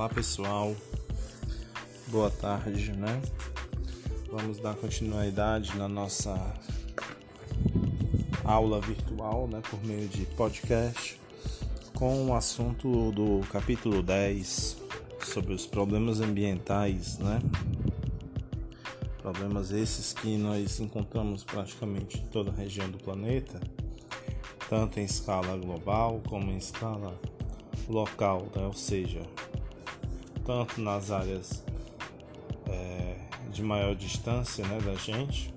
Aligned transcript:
Olá 0.00 0.08
pessoal, 0.08 0.74
boa 2.06 2.30
tarde, 2.30 2.90
né? 2.92 3.20
Vamos 4.32 4.58
dar 4.58 4.74
continuidade 4.74 5.76
na 5.76 5.86
nossa 5.90 6.34
aula 8.42 8.80
virtual, 8.80 9.46
né, 9.46 9.60
por 9.68 9.84
meio 9.84 10.08
de 10.08 10.24
podcast, 10.24 11.20
com 11.92 12.28
o 12.28 12.34
assunto 12.34 13.12
do 13.12 13.46
capítulo 13.52 14.02
10 14.02 14.78
sobre 15.22 15.52
os 15.52 15.66
problemas 15.66 16.22
ambientais, 16.22 17.18
né? 17.18 17.38
Problemas 19.18 19.70
esses 19.70 20.14
que 20.14 20.38
nós 20.38 20.80
encontramos 20.80 21.44
praticamente 21.44 22.16
em 22.16 22.26
toda 22.28 22.50
a 22.50 22.54
região 22.54 22.90
do 22.90 22.96
planeta, 22.96 23.60
tanto 24.66 24.98
em 24.98 25.04
escala 25.04 25.58
global 25.58 26.22
como 26.26 26.50
em 26.50 26.56
escala 26.56 27.20
local, 27.86 28.48
né? 28.56 28.64
ou 28.64 28.72
seja, 28.72 29.20
tanto 30.44 30.80
nas 30.80 31.10
áreas 31.10 31.64
é, 32.66 33.16
de 33.50 33.62
maior 33.62 33.94
distância 33.94 34.66
né, 34.66 34.78
da 34.80 34.94
gente, 34.94 35.54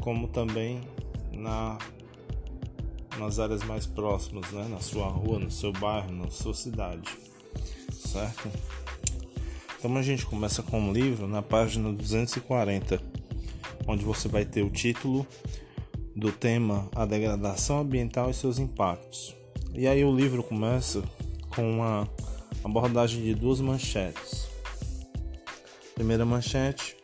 como 0.00 0.28
também 0.28 0.80
na, 1.32 1.78
nas 3.18 3.38
áreas 3.38 3.62
mais 3.64 3.86
próximas, 3.86 4.50
né, 4.52 4.66
na 4.68 4.80
sua 4.80 5.08
rua, 5.08 5.38
no 5.38 5.50
seu 5.50 5.72
bairro, 5.72 6.12
na 6.12 6.30
sua 6.30 6.54
cidade, 6.54 7.08
certo? 7.90 8.50
Então 9.78 9.96
a 9.96 10.02
gente 10.02 10.24
começa 10.26 10.62
com 10.62 10.80
um 10.80 10.92
livro 10.92 11.26
na 11.26 11.42
página 11.42 11.92
240, 11.92 13.02
onde 13.86 14.04
você 14.04 14.28
vai 14.28 14.44
ter 14.44 14.62
o 14.62 14.70
título 14.70 15.26
do 16.14 16.30
tema 16.30 16.88
A 16.94 17.04
Degradação 17.04 17.80
Ambiental 17.80 18.30
e 18.30 18.34
seus 18.34 18.58
Impactos. 18.58 19.34
E 19.74 19.88
aí 19.88 20.04
o 20.04 20.14
livro 20.14 20.42
começa 20.42 21.02
com 21.54 21.68
uma 21.68 22.08
abordagem 22.64 23.22
de 23.22 23.34
duas 23.34 23.60
manchetes. 23.60 24.48
Primeira 25.94 26.24
manchete 26.24 26.96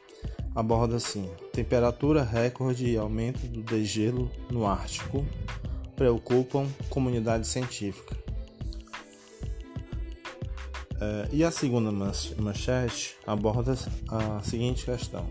aborda 0.55 0.97
assim: 0.97 1.29
temperatura 1.53 2.23
recorde 2.23 2.87
e 2.87 2.97
aumento 2.97 3.47
do 3.47 3.63
degelo 3.63 4.31
no 4.51 4.67
Ártico 4.67 5.25
preocupam 5.97 6.67
comunidade 6.89 7.47
científica. 7.47 8.17
É, 11.01 11.29
e 11.33 11.45
a 11.45 11.51
segunda 11.51 11.93
manchete 12.39 13.17
aborda 13.27 13.75
a 14.09 14.43
seguinte 14.43 14.85
questão: 14.85 15.27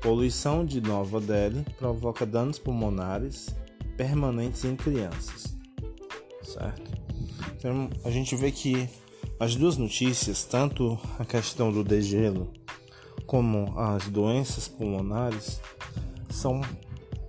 poluição 0.00 0.64
de 0.64 0.80
Nova 0.80 1.20
Delhi 1.20 1.64
provoca 1.78 2.26
danos 2.26 2.58
pulmonares 2.58 3.54
permanentes 3.96 4.64
em 4.64 4.74
crianças 4.74 5.60
certo? 6.50 6.90
Então 7.56 7.88
a 8.04 8.10
gente 8.10 8.34
vê 8.34 8.50
que 8.50 8.88
as 9.40 9.56
duas 9.56 9.78
notícias, 9.78 10.44
tanto 10.44 10.98
a 11.18 11.24
questão 11.24 11.72
do 11.72 11.82
degelo 11.82 12.52
como 13.26 13.72
as 13.78 14.06
doenças 14.06 14.68
pulmonares, 14.68 15.62
são 16.28 16.60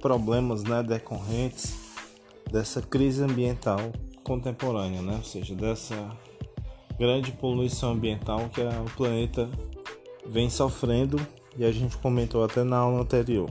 problemas 0.01 0.61
né, 0.63 0.83
decorrentes 0.83 1.73
dessa 2.51 2.81
crise 2.81 3.23
ambiental 3.23 3.79
contemporânea, 4.25 5.01
né? 5.01 5.15
ou 5.15 5.23
seja, 5.23 5.55
dessa 5.55 6.11
grande 6.99 7.31
poluição 7.31 7.93
ambiental 7.93 8.49
que 8.49 8.59
o 8.59 8.97
planeta 8.97 9.49
vem 10.27 10.49
sofrendo 10.49 11.17
e 11.57 11.63
a 11.63 11.71
gente 11.71 11.95
comentou 11.97 12.43
até 12.43 12.61
na 12.61 12.77
aula 12.77 13.01
anterior. 13.01 13.49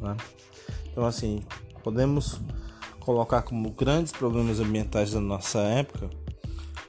Né? 0.00 0.16
Então, 0.92 1.04
assim, 1.04 1.42
podemos 1.82 2.40
colocar 3.00 3.42
como 3.42 3.70
grandes 3.70 4.12
problemas 4.12 4.60
ambientais 4.60 5.10
da 5.10 5.20
nossa 5.20 5.58
época 5.58 6.08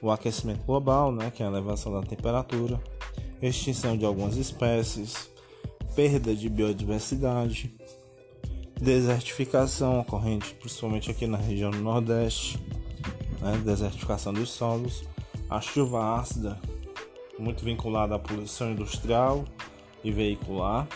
o 0.02 0.10
aquecimento 0.10 0.64
global, 0.64 1.12
né, 1.12 1.30
que 1.30 1.42
é 1.42 1.46
a 1.46 1.48
elevação 1.48 1.92
da 1.92 2.02
temperatura, 2.02 2.80
extinção 3.42 3.96
de 3.96 4.04
algumas 4.04 4.36
espécies, 4.36 5.30
perda 5.94 6.34
de 6.34 6.48
biodiversidade, 6.48 7.70
desertificação 8.80 10.00
ocorrente 10.00 10.54
principalmente 10.54 11.10
aqui 11.10 11.26
na 11.26 11.36
região 11.36 11.70
do 11.70 11.78
Nordeste, 11.78 12.58
né, 13.40 13.60
desertificação 13.64 14.32
dos 14.32 14.50
solos, 14.50 15.04
a 15.48 15.60
chuva 15.60 16.16
ácida, 16.16 16.58
muito 17.38 17.64
vinculada 17.64 18.14
à 18.14 18.18
poluição 18.18 18.70
industrial 18.70 19.44
e 20.04 20.10
veicular, 20.10 20.86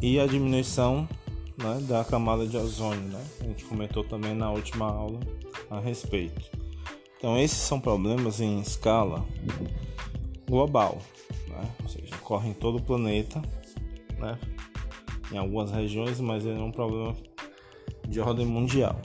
e 0.00 0.20
a 0.20 0.26
diminuição 0.26 1.08
né, 1.56 1.78
da 1.88 2.04
camada 2.04 2.46
de 2.46 2.56
ozônio, 2.56 3.08
né? 3.08 3.24
A 3.40 3.44
gente 3.44 3.64
comentou 3.64 4.04
também 4.04 4.34
na 4.34 4.50
última 4.50 4.86
aula 4.86 5.20
a 5.70 5.80
respeito. 5.80 6.65
Então 7.18 7.38
esses 7.38 7.58
são 7.58 7.80
problemas 7.80 8.40
em 8.40 8.60
escala 8.60 9.24
global, 10.48 10.98
né? 11.48 11.70
Ou 11.82 11.88
seja, 11.88 12.14
ocorrem 12.16 12.50
em 12.50 12.54
todo 12.54 12.78
o 12.78 12.82
planeta, 12.82 13.40
né? 14.18 14.38
Em 15.32 15.38
algumas 15.38 15.70
regiões, 15.70 16.20
mas 16.20 16.46
é 16.46 16.52
um 16.52 16.70
problema 16.70 17.16
de 18.06 18.20
ordem 18.20 18.46
mundial. 18.46 19.00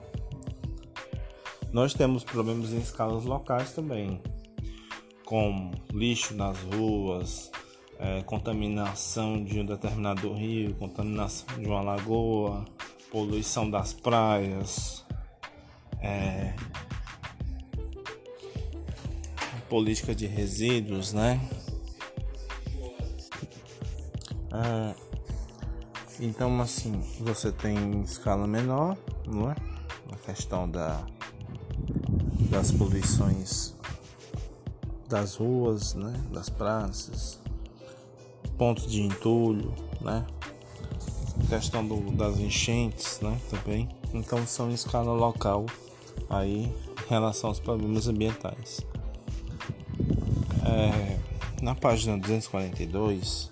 Nós 1.71 1.93
temos 1.93 2.23
problemas 2.23 2.73
em 2.73 2.79
escalas 2.79 3.23
locais 3.23 3.73
também, 3.73 4.21
como 5.25 5.71
lixo 5.93 6.35
nas 6.35 6.57
ruas, 6.63 7.49
é, 7.97 8.21
contaminação 8.23 9.41
de 9.43 9.59
um 9.59 9.65
determinado 9.65 10.33
rio, 10.33 10.75
contaminação 10.75 11.47
de 11.57 11.65
uma 11.65 11.81
lagoa, 11.81 12.65
poluição 13.09 13.69
das 13.69 13.93
praias, 13.93 15.05
é, 16.01 16.53
política 19.71 20.13
de 20.13 20.27
resíduos, 20.27 21.13
né? 21.13 21.39
É, 24.51 24.93
então, 26.19 26.59
assim, 26.59 27.01
você 27.21 27.53
tem 27.53 28.01
escala 28.01 28.45
menor, 28.45 28.97
não 29.25 29.49
é? 29.49 29.55
A 30.11 30.17
questão 30.17 30.69
da, 30.69 31.07
das 32.49 32.69
poluições 32.69 33.73
das 35.07 35.35
ruas, 35.35 35.93
né? 35.93 36.21
Das 36.33 36.49
praças, 36.49 37.39
pontos 38.57 38.91
de 38.91 39.01
entulho, 39.01 39.73
né? 40.01 40.27
Questão 41.47 41.87
do, 41.87 42.11
das 42.11 42.37
enchentes, 42.39 43.21
né? 43.21 43.39
Também. 43.49 43.87
Então 44.13 44.45
são 44.45 44.69
em 44.69 44.73
escala 44.73 45.13
local 45.13 45.65
aí 46.29 46.65
em 46.65 47.09
relação 47.09 47.51
aos 47.51 47.59
problemas 47.61 48.09
ambientais. 48.09 48.90
É, 50.71 51.19
na 51.61 51.75
página 51.75 52.17
242 52.17 53.51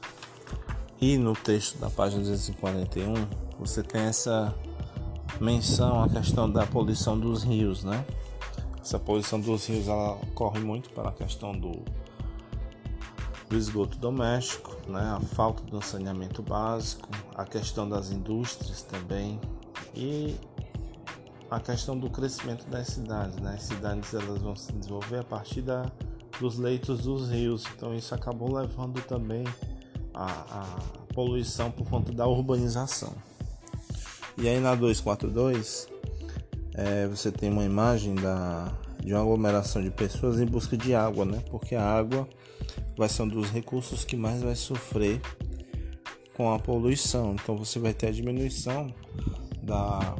e 1.01 1.17
no 1.17 1.33
texto 1.33 1.77
da 1.77 1.89
página 1.89 2.23
241 2.23 3.13
você 3.59 3.83
tem 3.83 4.03
essa 4.03 4.55
menção 5.41 6.01
à 6.01 6.07
questão 6.07 6.49
da 6.49 6.65
poluição 6.65 7.19
dos 7.19 7.43
rios, 7.43 7.83
né? 7.83 8.05
Essa 8.81 8.97
poluição 8.97 9.37
dos 9.37 9.67
rios 9.67 9.89
ela 9.89 10.13
ocorre 10.13 10.61
muito 10.61 10.89
pela 10.91 11.11
questão 11.11 11.51
do 11.51 11.83
do 13.49 13.57
esgoto 13.57 13.97
doméstico, 13.97 14.77
né, 14.87 15.01
a 15.01 15.19
falta 15.19 15.63
do 15.63 15.81
saneamento 15.81 16.43
básico, 16.43 17.09
a 17.35 17.43
questão 17.43 17.89
das 17.89 18.11
indústrias 18.11 18.83
também 18.83 19.39
e 19.95 20.35
a 21.49 21.59
questão 21.59 21.97
do 21.97 22.11
crescimento 22.11 22.67
das 22.67 22.87
cidades. 22.87 23.37
Né? 23.37 23.55
As 23.55 23.63
cidades 23.63 24.13
elas 24.13 24.39
vão 24.39 24.55
se 24.55 24.71
desenvolver 24.71 25.17
a 25.17 25.23
partir 25.23 25.63
da, 25.63 25.91
dos 26.39 26.57
leitos 26.57 27.01
dos 27.01 27.29
rios, 27.29 27.65
então 27.75 27.93
isso 27.93 28.15
acabou 28.15 28.53
levando 28.53 29.01
também 29.01 29.43
a, 30.13 30.25
a 30.25 31.13
poluição 31.13 31.69
por 31.69 31.87
conta 31.89 32.11
da 32.11 32.27
urbanização. 32.27 33.13
E 34.37 34.47
aí 34.47 34.59
na 34.59 34.73
242 34.73 35.87
é, 36.73 37.07
você 37.07 37.31
tem 37.31 37.51
uma 37.51 37.65
imagem 37.65 38.15
da, 38.15 38.71
de 39.03 39.13
uma 39.13 39.21
aglomeração 39.21 39.81
de 39.81 39.91
pessoas 39.91 40.39
em 40.39 40.45
busca 40.45 40.77
de 40.77 40.95
água, 40.95 41.25
né? 41.25 41.43
Porque 41.49 41.75
a 41.75 41.83
água 41.83 42.27
vai 42.97 43.09
ser 43.09 43.23
um 43.23 43.27
dos 43.27 43.49
recursos 43.49 44.05
que 44.05 44.15
mais 44.15 44.41
vai 44.41 44.55
sofrer 44.55 45.21
com 46.35 46.53
a 46.53 46.59
poluição. 46.59 47.33
Então 47.33 47.57
você 47.57 47.79
vai 47.79 47.93
ter 47.93 48.07
a 48.07 48.11
diminuição 48.11 48.93
da, 49.61 50.15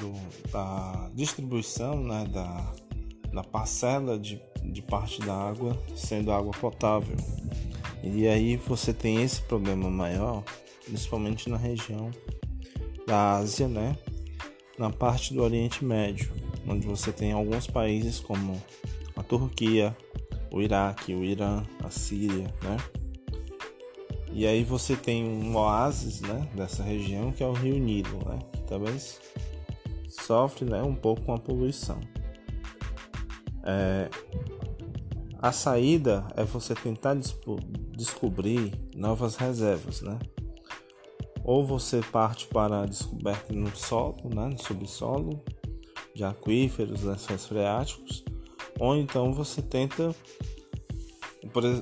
do, 0.00 0.50
da 0.50 1.10
distribuição 1.14 2.02
né, 2.02 2.24
da, 2.32 2.72
da 3.32 3.42
parcela 3.42 4.18
de, 4.18 4.40
de 4.64 4.82
parte 4.82 5.20
da 5.20 5.34
água 5.34 5.76
sendo 5.94 6.32
água 6.32 6.52
potável. 6.52 7.16
E 8.02 8.26
aí 8.26 8.56
você 8.56 8.92
tem 8.92 9.22
esse 9.22 9.40
problema 9.42 9.88
maior, 9.90 10.42
principalmente 10.84 11.48
na 11.48 11.56
região 11.56 12.10
da 13.06 13.36
Ásia, 13.36 13.68
né? 13.68 13.96
Na 14.78 14.90
parte 14.90 15.34
do 15.34 15.42
Oriente 15.42 15.84
Médio, 15.84 16.32
onde 16.66 16.86
você 16.86 17.12
tem 17.12 17.32
alguns 17.32 17.66
países 17.66 18.18
como 18.18 18.60
a 19.14 19.22
Turquia, 19.22 19.96
o 20.50 20.60
Iraque, 20.60 21.14
o 21.14 21.22
Irã, 21.22 21.62
a 21.82 21.90
Síria, 21.90 22.52
né? 22.62 22.76
E 24.32 24.46
aí 24.46 24.64
você 24.64 24.96
tem 24.96 25.24
um 25.24 25.54
oásis, 25.56 26.22
né, 26.22 26.48
dessa 26.54 26.82
região 26.82 27.30
que 27.32 27.42
é 27.42 27.46
o 27.46 27.52
Rio 27.52 27.76
Nilo, 27.76 28.18
né? 28.26 28.38
Que 28.52 28.62
também 28.62 28.96
sofre, 30.08 30.64
né, 30.64 30.82
um 30.82 30.94
pouco 30.94 31.22
com 31.22 31.34
a 31.34 31.38
poluição. 31.38 32.00
É... 33.64 34.08
A 35.38 35.50
saída 35.50 36.26
é 36.36 36.44
você 36.44 36.72
tentar 36.74 37.16
descobrir 37.96 38.72
novas 38.94 39.34
reservas, 39.34 40.00
né? 40.00 40.18
Ou 41.42 41.66
você 41.66 42.00
parte 42.00 42.46
para 42.46 42.82
a 42.82 42.86
descoberta 42.86 43.52
no 43.52 43.74
solo, 43.74 44.16
né, 44.32 44.46
no 44.46 44.58
subsolo, 44.62 45.42
de 46.14 46.22
aquíferos, 46.22 47.02
lençóis 47.02 47.44
freáticos, 47.44 48.24
ou 48.78 48.96
então 48.96 49.32
você 49.32 49.60
tenta 49.60 50.14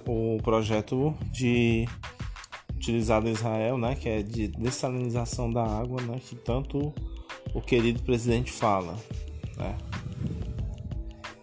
o 0.07 0.39
projeto 0.43 1.15
de 1.31 1.87
utilizado 2.75 3.29
em 3.29 3.33
Israel, 3.33 3.77
né, 3.77 3.95
que 3.95 4.09
é 4.09 4.23
de 4.23 4.49
dessalinização 4.49 5.53
da 5.53 5.63
água, 5.63 6.01
né, 6.01 6.19
que 6.19 6.35
tanto 6.35 6.95
o 7.53 7.61
querido 7.61 8.03
presidente 8.03 8.51
fala, 8.51 8.97
né? 9.59 9.77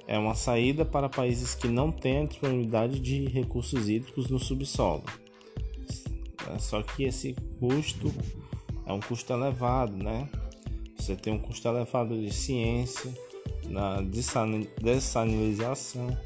É 0.08 0.18
uma 0.18 0.34
saída 0.34 0.86
para 0.86 1.10
países 1.10 1.54
que 1.54 1.68
não 1.68 1.92
têm 1.92 2.24
a 2.24 2.26
disponibilidade 2.26 2.98
de 3.00 3.26
recursos 3.28 3.90
hídricos 3.90 4.30
no 4.30 4.40
subsolo. 4.40 5.04
É, 6.50 6.58
só 6.60 6.82
que 6.82 7.04
esse 7.04 7.36
custo 7.60 8.14
é 8.86 8.94
um 8.94 9.02
custo 9.02 9.34
elevado, 9.34 9.98
né? 9.98 10.30
Você 10.98 11.16
tem 11.16 11.34
um 11.34 11.40
custo 11.40 11.68
elevado 11.68 12.18
de 12.18 12.34
ciência, 12.34 13.14
na 13.66 14.02
dessalinização, 14.82 16.18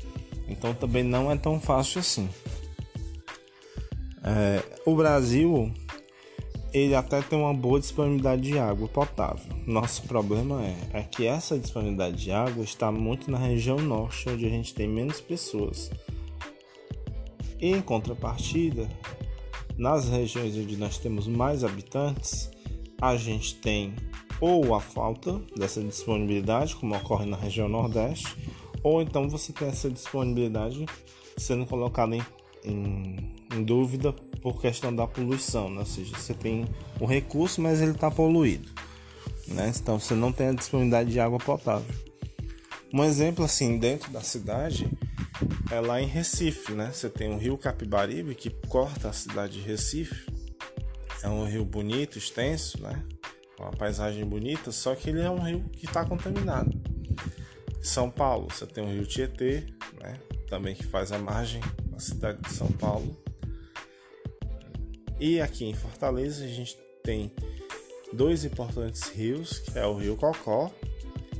então 0.47 0.73
também 0.73 1.03
não 1.03 1.31
é 1.31 1.35
tão 1.35 1.59
fácil 1.59 1.99
assim. 1.99 2.29
É, 4.23 4.63
o 4.85 4.95
Brasil 4.95 5.71
ele 6.73 6.95
até 6.95 7.21
tem 7.21 7.37
uma 7.37 7.53
boa 7.53 7.79
disponibilidade 7.79 8.41
de 8.41 8.57
água 8.57 8.87
potável. 8.87 9.53
Nosso 9.65 10.03
problema 10.03 10.63
é, 10.63 10.75
é 10.93 11.03
que 11.03 11.25
essa 11.25 11.57
disponibilidade 11.57 12.17
de 12.17 12.31
água 12.31 12.63
está 12.63 12.91
muito 12.91 13.29
na 13.29 13.37
região 13.37 13.77
norte, 13.77 14.29
onde 14.29 14.45
a 14.45 14.49
gente 14.49 14.73
tem 14.73 14.87
menos 14.87 15.19
pessoas. 15.19 15.91
E 17.59 17.71
em 17.71 17.81
contrapartida, 17.81 18.89
nas 19.77 20.09
regiões 20.09 20.55
onde 20.57 20.77
nós 20.77 20.97
temos 20.97 21.27
mais 21.27 21.63
habitantes, 21.63 22.49
a 23.01 23.15
gente 23.15 23.55
tem 23.55 23.93
ou 24.39 24.73
a 24.73 24.79
falta 24.79 25.39
dessa 25.55 25.81
disponibilidade, 25.81 26.75
como 26.75 26.95
ocorre 26.95 27.25
na 27.25 27.37
região 27.37 27.69
Nordeste, 27.69 28.35
ou 28.83 29.01
então 29.01 29.29
você 29.29 29.53
tem 29.53 29.67
essa 29.67 29.89
disponibilidade 29.89 30.85
sendo 31.37 31.65
colocada 31.65 32.15
em, 32.15 32.23
em, 32.65 33.40
em 33.53 33.63
dúvida 33.63 34.13
por 34.41 34.59
questão 34.61 34.95
da 34.95 35.05
poluição, 35.05 35.69
né? 35.69 35.79
ou 35.79 35.85
seja, 35.85 36.17
você 36.17 36.33
tem 36.33 36.67
o 36.99 37.05
recurso, 37.05 37.61
mas 37.61 37.81
ele 37.81 37.91
está 37.91 38.09
poluído, 38.09 38.69
né? 39.47 39.71
então 39.75 39.99
você 39.99 40.13
não 40.13 40.31
tem 40.31 40.47
a 40.47 40.53
disponibilidade 40.53 41.11
de 41.11 41.19
água 41.19 41.37
potável. 41.37 41.93
Um 42.93 43.03
exemplo 43.05 43.45
assim 43.45 43.77
dentro 43.77 44.11
da 44.11 44.21
cidade 44.21 44.89
é 45.71 45.79
lá 45.79 46.01
em 46.01 46.05
Recife, 46.05 46.73
né? 46.73 46.91
Você 46.91 47.09
tem 47.09 47.33
o 47.33 47.37
rio 47.37 47.57
Capibaribe 47.57 48.35
que 48.35 48.49
corta 48.67 49.07
a 49.07 49.13
cidade 49.13 49.53
de 49.53 49.61
Recife. 49.61 50.29
É 51.23 51.29
um 51.29 51.45
rio 51.45 51.63
bonito, 51.63 52.17
extenso, 52.17 52.81
né? 52.81 53.01
Uma 53.57 53.71
paisagem 53.71 54.25
bonita, 54.25 54.73
só 54.73 54.93
que 54.93 55.09
ele 55.09 55.21
é 55.21 55.29
um 55.29 55.39
rio 55.39 55.63
que 55.71 55.85
está 55.85 56.03
contaminado. 56.03 56.71
São 57.81 58.09
Paulo, 58.09 58.49
você 58.49 58.65
tem 58.65 58.83
o 58.83 58.91
rio 58.91 59.05
Tietê, 59.05 59.63
né? 60.01 60.19
Também 60.49 60.75
que 60.75 60.85
faz 60.85 61.13
a 61.13 61.17
margem 61.17 61.61
da 61.85 61.99
cidade 61.99 62.41
de 62.41 62.51
São 62.51 62.67
Paulo. 62.73 63.15
E 65.21 65.39
aqui 65.39 65.65
em 65.65 65.73
Fortaleza 65.75 66.43
a 66.43 66.47
gente 66.47 66.79
tem 67.03 67.31
dois 68.11 68.43
importantes 68.43 69.03
rios, 69.09 69.59
que 69.59 69.77
é 69.77 69.85
o 69.85 69.95
Rio 69.95 70.15
Cocó, 70.15 70.71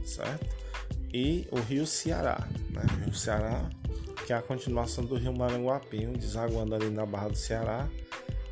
certo? 0.06 0.56
E 1.12 1.48
o 1.52 1.60
Rio 1.60 1.88
Ceará, 1.88 2.48
né? 2.70 2.84
O 2.94 3.06
Rio 3.06 3.16
Ceará, 3.16 3.68
que 4.28 4.32
é 4.32 4.36
a 4.36 4.42
continuação 4.44 5.04
do 5.04 5.16
Rio 5.16 5.36
Maranguapinho, 5.36 6.16
desaguando 6.16 6.76
ali 6.76 6.92
na 6.92 7.08
Barra 7.08 7.30
do 7.30 7.36
Ceará. 7.36 7.90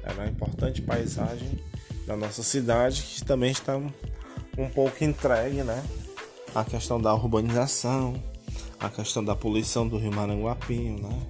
É 0.02 0.12
uma 0.14 0.26
importante 0.26 0.81
paisagem 0.81 1.64
da 2.08 2.18
nossa 2.18 2.42
cidade, 2.42 3.04
que 3.04 3.24
também 3.24 3.52
está 3.52 3.78
um 3.78 4.70
pouco 4.74 5.04
entregue, 5.04 5.62
né? 5.62 5.86
A 6.56 6.66
questão 6.66 7.00
da 7.00 7.14
urbanização, 7.14 8.20
a 8.80 8.90
questão 8.90 9.24
da 9.24 9.36
poluição 9.36 9.88
do 9.88 10.00
Rio 10.00 10.12
Maranguapinho, 10.12 11.00
né? 11.00 11.28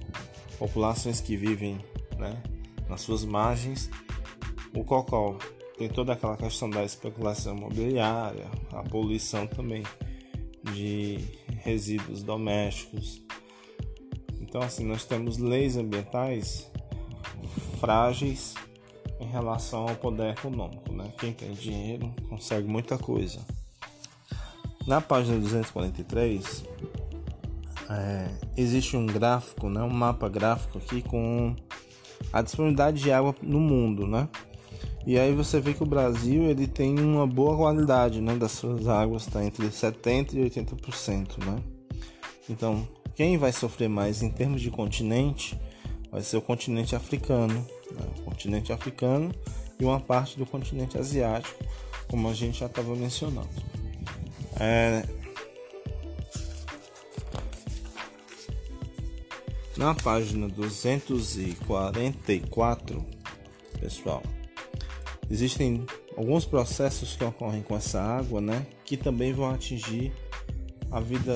Populações 0.58 1.20
que 1.20 1.36
vivem, 1.36 1.78
né? 2.18 2.42
Nas 2.90 3.00
suas 3.00 3.24
margens. 3.24 3.88
O 4.74 4.84
Cocó 4.84 5.38
tem 5.78 5.88
toda 5.88 6.12
aquela 6.12 6.36
questão 6.36 6.68
da 6.68 6.84
especulação 6.84 7.56
imobiliária, 7.56 8.50
a 8.72 8.82
poluição 8.82 9.46
também 9.46 9.82
de 10.74 11.18
resíduos 11.62 12.22
domésticos. 12.22 13.22
Então, 14.40 14.60
assim, 14.60 14.84
nós 14.84 15.04
temos 15.04 15.38
leis 15.38 15.76
ambientais 15.76 16.70
frágeis 17.78 18.54
em 19.20 19.26
relação 19.26 19.88
ao 19.88 19.94
poder 19.96 20.32
econômico, 20.32 20.92
né? 20.92 21.12
Quem 21.18 21.32
tem 21.32 21.52
dinheiro 21.52 22.12
consegue 22.28 22.66
muita 22.66 22.98
coisa. 22.98 23.40
Na 24.86 25.00
página 25.00 25.38
243 25.38 26.64
é, 27.90 28.28
existe 28.56 28.96
um 28.96 29.06
gráfico, 29.06 29.68
né? 29.68 29.82
Um 29.82 29.90
mapa 29.90 30.28
gráfico 30.28 30.78
aqui 30.78 31.02
com 31.02 31.54
a 32.32 32.42
disponibilidade 32.42 33.02
de 33.02 33.10
água 33.10 33.34
no 33.42 33.60
mundo, 33.60 34.06
né? 34.06 34.28
E 35.06 35.18
aí 35.18 35.34
você 35.34 35.60
vê 35.60 35.72
que 35.72 35.82
o 35.82 35.86
Brasil 35.86 36.44
ele 36.44 36.66
tem 36.66 36.98
uma 36.98 37.26
boa 37.26 37.56
qualidade, 37.56 38.20
né, 38.20 38.34
das 38.36 38.52
suas 38.52 38.86
águas, 38.86 39.26
está 39.26 39.42
entre 39.44 39.70
70 39.70 40.36
e 40.36 40.50
80%, 40.50 41.44
né? 41.44 41.58
Então, 42.48 42.86
quem 43.14 43.38
vai 43.38 43.52
sofrer 43.52 43.88
mais 43.88 44.22
em 44.22 44.30
termos 44.30 44.60
de 44.60 44.70
continente 44.70 45.58
vai 46.10 46.22
ser 46.22 46.36
o 46.36 46.42
continente 46.42 46.96
africano, 46.96 47.54
né? 47.92 48.06
o 48.18 48.22
continente 48.22 48.72
africano 48.72 49.32
e 49.78 49.84
uma 49.84 50.00
parte 50.00 50.36
do 50.36 50.44
continente 50.44 50.98
asiático, 50.98 51.64
como 52.08 52.28
a 52.28 52.34
gente 52.34 52.58
já 52.58 52.66
estava 52.66 52.94
mencionando. 52.96 53.48
É, 54.58 55.04
Na 59.80 59.94
página 59.94 60.46
244, 60.46 63.04
pessoal, 63.80 64.22
existem 65.30 65.86
alguns 66.14 66.44
processos 66.44 67.16
que 67.16 67.24
ocorrem 67.24 67.62
com 67.62 67.74
essa 67.74 67.98
água, 67.98 68.42
né, 68.42 68.66
que 68.84 68.98
também 68.98 69.32
vão 69.32 69.48
atingir 69.48 70.12
a 70.90 71.00
vida 71.00 71.34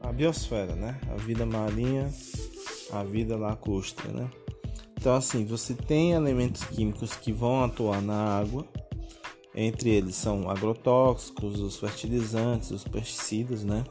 a 0.00 0.12
biosfera, 0.12 0.76
né, 0.76 0.96
a 1.12 1.16
vida 1.16 1.44
marinha, 1.44 2.08
a 2.92 3.02
vida 3.02 3.36
lacustre, 3.36 4.06
né? 4.06 4.30
Então 4.96 5.16
assim, 5.16 5.44
você 5.44 5.74
tem 5.74 6.12
elementos 6.12 6.62
químicos 6.62 7.16
que 7.16 7.32
vão 7.32 7.64
atuar 7.64 8.00
na 8.00 8.38
água, 8.38 8.64
entre 9.52 9.90
eles 9.90 10.14
são 10.14 10.48
agrotóxicos, 10.48 11.58
os 11.58 11.78
fertilizantes, 11.78 12.70
os 12.70 12.84
pesticidas, 12.84 13.64
né? 13.64 13.82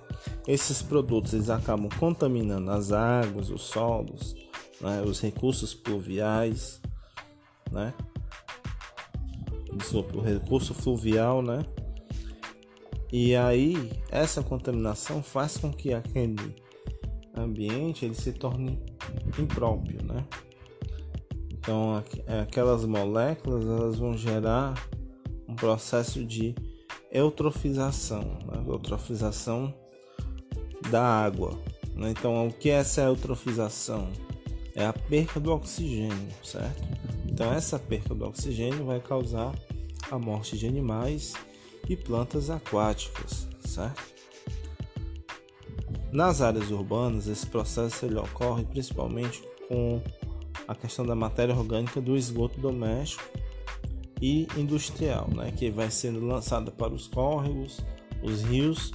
Esses 0.48 0.82
produtos 0.82 1.34
eles 1.34 1.50
acabam 1.50 1.90
contaminando 2.00 2.72
as 2.72 2.92
águas, 2.92 3.50
os 3.50 3.62
solos, 3.62 4.36
né? 4.80 5.02
os 5.02 5.20
recursos 5.20 5.74
pluviais, 5.74 6.82
né? 7.72 7.94
o 9.94 10.22
recurso 10.22 10.74
fluvial, 10.74 11.42
né? 11.42 11.66
E 13.12 13.36
aí 13.36 13.92
essa 14.10 14.42
contaminação 14.42 15.22
faz 15.22 15.58
com 15.58 15.72
que 15.72 15.94
aquele 15.94 16.56
ambiente 17.36 18.06
ele 18.06 18.16
se 18.16 18.32
torne 18.34 18.82
impróprio, 19.38 20.04
né? 20.04 20.26
Então 21.54 22.04
aquelas 22.42 22.86
moléculas 22.86 23.66
elas 23.66 23.98
vão 23.98 24.18
gerar 24.18 24.76
um 25.48 25.56
processo 25.56 26.24
de 26.24 26.56
eutrofização, 27.12 28.38
né? 28.46 28.64
eutrofização 28.68 29.74
da 30.90 31.04
água. 31.04 31.58
Né? 31.96 32.12
Então, 32.12 32.48
o 32.48 32.54
que 32.54 32.70
é 32.70 32.74
essa 32.74 33.02
eutrofização? 33.02 34.12
É 34.74 34.86
a 34.86 34.94
perca 34.94 35.40
do 35.40 35.54
oxigênio, 35.54 36.28
certo? 36.44 36.84
Então, 37.26 37.52
essa 37.54 37.80
perca 37.80 38.14
do 38.14 38.26
oxigênio 38.26 38.86
vai 38.86 39.00
causar 39.00 39.54
a 40.12 40.20
morte 40.20 40.58
de 40.58 40.68
animais 40.68 41.34
e 41.88 41.96
plantas 41.96 42.50
aquáticas, 42.50 43.48
certo? 43.66 44.04
Nas 46.12 46.42
áreas 46.42 46.72
urbanas, 46.72 47.28
esse 47.28 47.46
processo 47.46 48.06
ele 48.06 48.18
ocorre 48.18 48.64
principalmente 48.64 49.44
com 49.68 50.02
a 50.68 50.74
questão 50.74 51.06
da 51.06 51.16
matéria 51.16 51.56
orgânica 51.56 52.02
do 52.02 52.16
esgoto 52.16 52.60
doméstico 52.60 53.24
e 54.22 54.48
industrial, 54.56 55.30
né, 55.30 55.52
que 55.52 55.70
vai 55.70 55.92
sendo 55.92 56.26
lançada 56.26 56.72
para 56.72 56.94
os 56.94 57.08
córregos, 57.08 57.82
os 58.24 58.42
rios, 58.44 58.92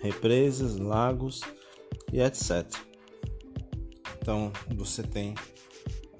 represas, 0.00 0.76
lagos 0.76 1.40
e 2.12 2.20
etc. 2.20 2.66
Então 4.20 4.52
você 4.74 5.02
tem 5.02 5.34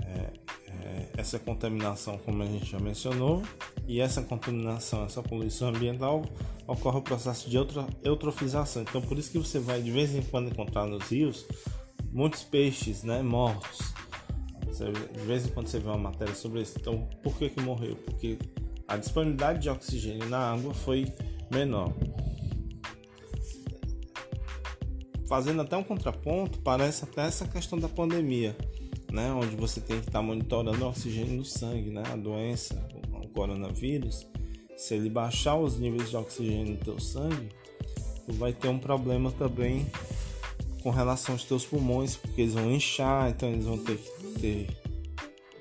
é, 0.04 0.30
é, 0.68 1.08
essa 1.16 1.38
contaminação, 1.38 2.18
como 2.18 2.42
a 2.42 2.46
gente 2.46 2.70
já 2.70 2.78
mencionou, 2.78 3.42
e 3.86 4.00
essa 4.00 4.22
contaminação, 4.22 5.04
essa 5.04 5.22
poluição 5.22 5.68
ambiental, 5.68 6.22
ocorre 6.66 6.98
o 6.98 7.02
processo 7.02 7.50
de 7.50 7.56
eutrofização. 8.04 8.82
Então, 8.82 9.02
por 9.02 9.18
isso 9.18 9.32
que 9.32 9.38
você 9.38 9.58
vai 9.58 9.82
de 9.82 9.90
vez 9.90 10.14
em 10.14 10.22
quando 10.22 10.48
encontrar 10.48 10.86
nos 10.86 11.08
rios 11.08 11.44
muitos 12.12 12.42
peixes 12.44 13.02
né, 13.02 13.22
mortos. 13.22 13.92
de 15.12 15.26
vez 15.26 15.46
em 15.46 15.50
quando 15.50 15.66
você 15.66 15.78
vê 15.78 15.88
uma 15.88 15.98
matéria 15.98 16.34
sobre 16.34 16.62
isso. 16.62 16.76
Então, 16.80 17.08
por 17.22 17.36
que, 17.36 17.50
que 17.50 17.60
morreu? 17.60 17.96
Porque 17.96 18.38
a 18.86 18.96
disponibilidade 18.96 19.60
de 19.60 19.68
oxigênio 19.68 20.28
na 20.28 20.52
água 20.52 20.72
foi 20.72 21.06
menor. 21.50 21.92
Fazendo 25.30 25.62
até 25.62 25.78
um 25.78 25.82
contraponto, 25.82 26.58
parece 26.58 27.04
até 27.04 27.22
essa 27.22 27.46
questão 27.46 27.78
da 27.78 27.88
pandemia, 27.88 28.54
né? 29.10 29.32
onde 29.32 29.56
você 29.56 29.80
tem 29.80 29.98
que 30.00 30.08
estar 30.08 30.20
monitorando 30.20 30.84
o 30.84 30.88
oxigênio 30.88 31.36
no 31.36 31.44
sangue, 31.44 31.88
né? 31.88 32.02
a 32.12 32.16
doença, 32.16 32.74
coronavírus, 33.32 34.26
se 34.76 34.94
ele 34.94 35.08
baixar 35.08 35.56
os 35.56 35.78
níveis 35.78 36.10
de 36.10 36.16
oxigênio 36.16 36.72
no 36.72 36.76
teu 36.78 36.98
sangue, 36.98 37.48
tu 38.26 38.32
vai 38.34 38.52
ter 38.52 38.68
um 38.68 38.78
problema 38.78 39.30
também 39.32 39.86
com 40.82 40.90
relação 40.90 41.34
aos 41.34 41.44
teus 41.44 41.64
pulmões, 41.64 42.16
porque 42.16 42.42
eles 42.42 42.54
vão 42.54 42.70
inchar, 42.70 43.30
então 43.30 43.48
eles 43.48 43.64
vão 43.64 43.78
ter 43.78 43.96
que 43.96 44.40
ter 44.40 44.80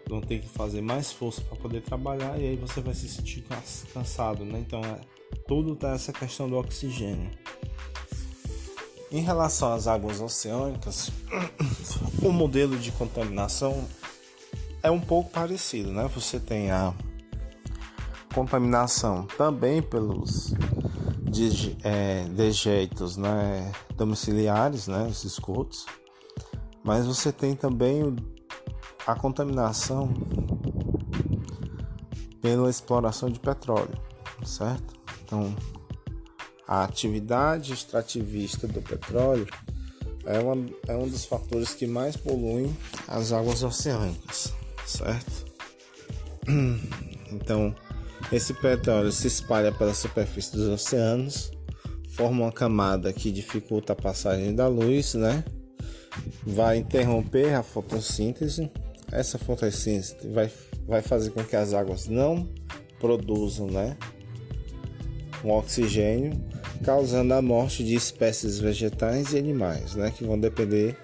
vão 0.08 0.22
ter 0.22 0.40
que 0.40 0.48
fazer 0.48 0.82
mais 0.82 1.12
força 1.12 1.40
para 1.42 1.56
poder 1.56 1.82
trabalhar 1.82 2.40
e 2.40 2.48
aí 2.48 2.56
você 2.56 2.82
vai 2.82 2.96
se 2.96 3.08
sentir 3.08 3.46
cansado, 3.94 4.44
né? 4.44 4.60
Então 4.60 4.82
é 4.82 5.00
tudo 5.48 5.76
tá 5.76 5.92
essa 5.92 6.12
questão 6.12 6.50
do 6.50 6.58
oxigênio. 6.58 7.30
Em 9.12 9.22
relação 9.22 9.74
às 9.74 9.88
águas 9.88 10.22
oceânicas, 10.22 11.12
o 12.22 12.32
modelo 12.32 12.78
de 12.78 12.92
contaminação 12.92 13.88
é 14.84 14.92
um 14.92 15.00
pouco 15.00 15.32
parecido, 15.32 15.92
né? 15.92 16.10
Você 16.14 16.40
tem 16.40 16.70
a 16.70 16.94
contaminação 18.34 19.26
também 19.38 19.82
pelos 19.82 20.54
é, 21.84 22.24
dejeitos 22.26 23.18
né, 23.18 23.72
domiciliares, 23.96 24.88
né, 24.88 25.08
os 25.10 25.24
esgotos, 25.24 25.86
mas 26.84 27.06
você 27.06 27.32
tem 27.32 27.56
também 27.56 28.16
a 29.06 29.16
contaminação 29.16 30.14
pela 32.42 32.70
exploração 32.70 33.30
de 33.30 33.40
petróleo, 33.40 33.98
certo? 34.44 34.94
Então, 35.24 35.56
a 36.70 36.84
atividade 36.84 37.74
extrativista 37.74 38.68
do 38.68 38.80
petróleo 38.80 39.48
é, 40.24 40.38
uma, 40.38 40.70
é 40.88 40.96
um 40.96 41.08
dos 41.08 41.26
fatores 41.26 41.74
que 41.74 41.88
mais 41.88 42.16
poluem 42.16 42.78
as 43.08 43.32
águas 43.32 43.64
oceânicas, 43.64 44.54
certo? 44.86 45.50
Então, 47.32 47.76
esse 48.32 48.56
petróleo 48.56 49.12
se 49.12 49.28
espalha 49.28 49.72
pela 49.72 49.94
superfície 49.94 50.52
dos 50.52 50.68
oceanos, 50.68 51.52
forma 52.16 52.46
uma 52.46 52.52
camada 52.52 53.14
que 53.14 53.32
dificulta 53.32 53.94
a 53.94 53.96
passagem 53.96 54.54
da 54.56 54.68
luz, 54.68 55.14
né? 55.14 55.44
Vai 56.44 56.78
interromper 56.78 57.54
a 57.54 57.62
fotossíntese. 57.62 58.72
Essa 59.12 59.38
fotossíntese 59.38 60.16
vai, 60.28 60.52
vai 60.88 61.02
fazer 61.02 61.32
com 61.32 61.44
que 61.44 61.56
as 61.56 61.74
águas 61.74 62.08
não 62.08 62.48
produzam, 63.00 63.68
né? 63.68 63.96
Um 65.44 65.52
oxigênio, 65.52 66.34
causando 66.84 67.34
a 67.34 67.42
morte 67.42 67.84
de 67.84 67.96
espécies 67.96 68.60
vegetais 68.60 69.34
e 69.34 69.38
animais, 69.38 69.96
né? 69.96 70.12
Que 70.12 70.24
vão 70.24 70.40
depender 70.40 70.98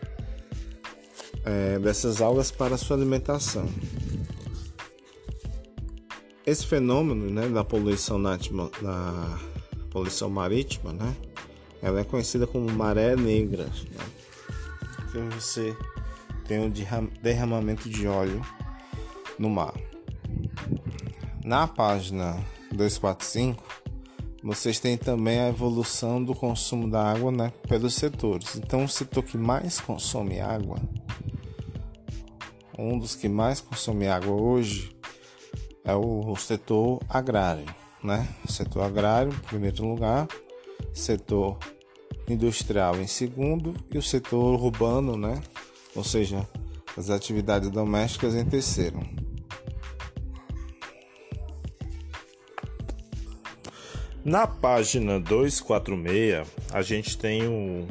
é, 1.46 1.78
dessas 1.80 2.22
algas 2.22 2.52
para 2.52 2.78
sua 2.78 2.98
alimentação. 2.98 3.70
Esse 6.46 6.66
fenômeno 6.66 7.30
né, 7.30 7.48
da 7.48 7.64
poluição 7.64 8.20
na, 8.20 8.38
na 8.82 9.40
poluição 9.90 10.30
marítima, 10.30 10.94
né, 10.94 11.16
ela 11.82 12.02
é 12.02 12.04
conhecida 12.04 12.46
como 12.46 12.70
maré 12.72 13.16
negra, 13.16 13.64
né, 13.64 14.06
que 15.12 15.18
você 15.36 15.76
tem 16.48 16.60
um 16.60 16.72
derramamento 17.22 17.90
de 17.90 18.08
óleo 18.08 18.42
no 19.40 19.50
mar. 19.50 19.74
Na 21.44 21.68
página 21.68 22.38
245, 22.72 23.64
vocês 24.46 24.80
têm 24.80 24.96
também 24.96 25.40
a 25.40 25.50
evolução 25.50 26.24
do 26.24 26.36
consumo 26.36 26.88
da 26.88 27.02
água 27.02 27.32
né, 27.32 27.52
pelos 27.68 27.96
setores. 27.96 28.56
Então, 28.56 28.84
o 28.84 28.88
setor 28.88 29.24
que 29.24 29.40
mais 29.40 29.80
consome 29.80 30.40
água, 30.40 30.80
um 32.78 33.00
dos 33.00 33.16
que 33.16 33.28
mais 33.28 33.60
consome 33.60 34.08
água 34.08 34.36
hoje, 34.36 34.96
é 35.84 35.96
o 35.96 36.36
setor 36.36 37.02
agrário, 37.10 37.66
né? 38.04 38.28
Setor 38.48 38.84
agrário 38.84 39.34
em 39.34 39.48
primeiro 39.48 39.84
lugar, 39.84 40.28
setor 40.94 41.58
industrial 42.30 42.98
em 42.98 43.08
segundo 43.08 43.74
e 43.92 43.98
o 43.98 44.02
setor 44.02 44.62
urbano, 44.62 45.18
né? 45.18 45.42
Ou 45.96 46.04
seja, 46.04 46.48
as 46.96 47.10
atividades 47.10 47.72
domésticas 47.72 48.36
em 48.36 48.46
terceiro. 48.46 49.00
Na 54.26 54.48
página 54.48 55.20
246, 55.20 56.48
a 56.74 56.82
gente 56.82 57.16
tem 57.16 57.48
um, 57.48 57.86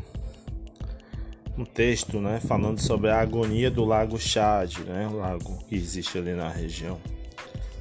um 1.57 1.65
texto, 1.65 2.19
né, 2.19 2.41
falando 2.41 2.81
sobre 2.81 3.09
a 3.09 3.21
agonia 3.21 3.71
do 3.71 3.85
Lago 3.85 4.19
Chad, 4.19 4.79
né, 4.79 5.07
o 5.07 5.19
lago 5.19 5.65
que 5.69 5.77
existe 5.77 6.19
ali 6.19 6.33
na 6.33 6.49
região 6.49 6.99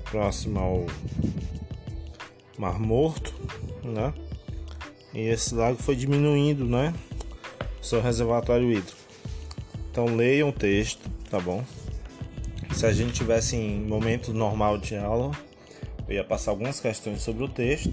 próximo 0.03 0.59
ao 0.59 0.85
Mar 2.55 2.79
Morto, 2.79 3.33
né? 3.83 4.13
E 5.15 5.21
esse 5.21 5.55
lago 5.55 5.81
foi 5.81 5.95
diminuindo, 5.95 6.65
né? 6.65 6.93
Seu 7.81 8.03
reservatório 8.03 8.71
hídrico. 8.71 8.99
Então 9.89 10.15
leiam 10.15 10.49
o 10.49 10.53
texto, 10.53 11.09
tá 11.27 11.39
bom? 11.39 11.65
Se 12.71 12.85
a 12.85 12.93
gente 12.93 13.13
tivesse 13.13 13.55
em 13.55 13.81
momento 13.81 14.31
normal 14.31 14.77
de 14.77 14.95
aula, 14.95 15.31
eu 16.07 16.13
ia 16.13 16.23
passar 16.23 16.51
algumas 16.51 16.79
questões 16.79 17.23
sobre 17.23 17.43
o 17.43 17.47
texto, 17.47 17.91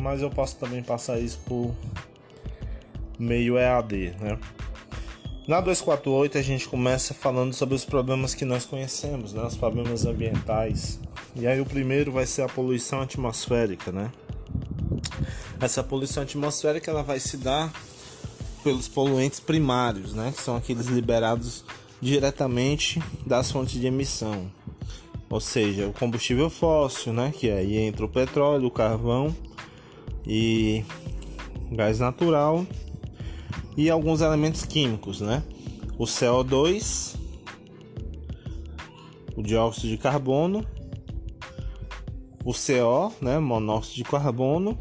mas 0.00 0.22
eu 0.22 0.30
posso 0.30 0.56
também 0.56 0.82
passar 0.82 1.18
isso 1.18 1.38
por 1.46 1.74
meio 3.18 3.58
EAD, 3.58 4.14
né? 4.20 4.38
Na 5.46 5.60
248 5.60 6.38
a 6.38 6.42
gente 6.42 6.68
começa 6.68 7.12
falando 7.12 7.52
sobre 7.52 7.74
os 7.74 7.84
problemas 7.84 8.34
que 8.34 8.44
nós 8.44 8.64
conhecemos, 8.64 9.32
né? 9.32 9.42
Os 9.42 9.56
problemas 9.56 10.06
ambientais, 10.06 11.00
e 11.34 11.46
aí 11.46 11.60
o 11.60 11.66
primeiro 11.66 12.12
vai 12.12 12.26
ser 12.26 12.42
a 12.42 12.48
poluição 12.48 13.00
atmosférica, 13.00 13.90
né? 13.90 14.10
Essa 15.60 15.82
poluição 15.82 16.22
atmosférica 16.22 16.90
ela 16.90 17.02
vai 17.02 17.20
se 17.20 17.36
dar 17.36 17.72
pelos 18.62 18.88
poluentes 18.88 19.40
primários, 19.40 20.14
né? 20.14 20.32
Que 20.34 20.42
são 20.42 20.56
aqueles 20.56 20.86
liberados 20.86 21.64
diretamente 22.00 23.02
das 23.26 23.50
fontes 23.50 23.80
de 23.80 23.86
emissão. 23.86 24.50
Ou 25.28 25.40
seja, 25.40 25.86
o 25.86 25.92
combustível 25.92 26.48
fóssil, 26.50 27.12
né? 27.12 27.32
Que 27.36 27.50
aí 27.50 27.76
entra 27.76 28.04
o 28.04 28.08
petróleo, 28.08 28.66
o 28.66 28.70
carvão 28.70 29.34
e 30.26 30.84
gás 31.72 31.98
natural 31.98 32.66
e 33.76 33.88
alguns 33.88 34.20
elementos 34.20 34.64
químicos, 34.64 35.20
né? 35.20 35.42
O 35.98 36.04
CO2, 36.04 37.16
o 39.36 39.42
dióxido 39.42 39.88
de 39.88 39.98
carbono 39.98 40.64
o 42.44 42.52
CO, 42.52 43.12
né, 43.20 43.38
monóxido 43.38 43.96
de 43.96 44.04
carbono, 44.04 44.78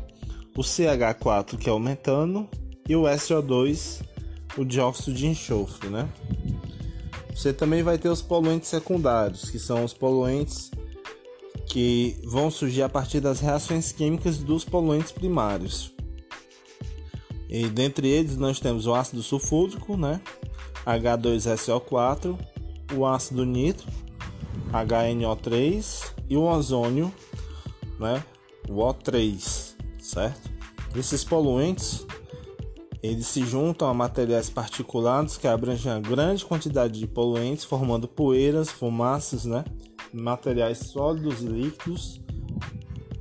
o 0.56 0.62
CH4, 0.62 1.58
que 1.58 1.70
é 1.70 1.74
o 1.74 1.80
metano, 1.80 2.50
e 2.88 2.96
o 2.96 3.04
SO2, 3.04 4.02
o 4.58 4.66
dióxido 4.66 5.14
de 5.14 5.28
enxofre, 5.28 5.90
né? 5.90 6.10
Você 7.34 7.54
também 7.54 7.84
vai 7.84 7.98
ter 7.98 8.10
os 8.10 8.22
poluentes 8.22 8.70
secundários, 8.70 9.50
que 9.50 9.60
são 9.60 9.84
os 9.84 9.94
poluentes 9.94 10.72
que 11.70 12.18
vão 12.24 12.50
surgir 12.50 12.82
a 12.82 12.90
partir 12.90 13.22
das 13.22 13.40
reações 13.40 13.92
químicas 13.92 14.40
dos 14.40 14.66
poluentes 14.66 15.12
primários. 15.12 15.94
E 17.48 17.68
dentre 17.68 18.08
eles 18.08 18.36
nós 18.36 18.60
temos 18.60 18.88
o 18.88 18.94
ácido 18.94 19.24
sulfúrico, 19.24 19.96
né? 19.96 20.20
H2SO4, 20.86 22.38
o 22.96 23.06
ácido 23.06 23.46
nítrico, 23.46 23.92
HNO3 24.72 26.14
e 26.28 26.36
o 26.36 26.42
ozônio, 26.42 27.14
né? 28.00 28.24
O 28.68 28.78
O3, 28.78 29.76
certo? 30.00 30.50
Esses 30.96 31.24
poluentes 31.24 32.06
eles 33.02 33.28
se 33.28 33.46
juntam 33.46 33.88
a 33.88 33.94
materiais 33.94 34.50
particulados 34.50 35.38
que 35.38 35.48
abrangem 35.48 35.92
a 35.92 36.00
grande 36.00 36.44
quantidade 36.44 37.00
de 37.00 37.08
poluentes, 37.08 37.64
formando 37.64 38.08
poeiras, 38.08 38.70
fumaças, 38.70 39.46
né? 39.46 39.64
Materiais 40.14 40.80
sólidos 40.80 41.42
e 41.42 41.48
líquidos 41.48 42.22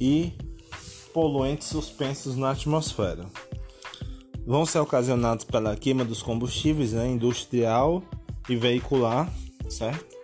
e 0.01 0.33
poluentes 1.13 1.69
suspensos 1.69 2.37
na 2.37 2.51
atmosfera. 2.51 3.27
Vão 4.47 4.65
ser 4.65 4.79
ocasionados 4.79 5.45
pela 5.45 5.77
queima 5.77 6.05
dos 6.05 6.23
combustíveis 6.23 6.93
né? 6.93 7.09
industrial 7.09 8.03
e 8.49 8.57
veicular, 8.57 9.31
certo? 9.69 10.17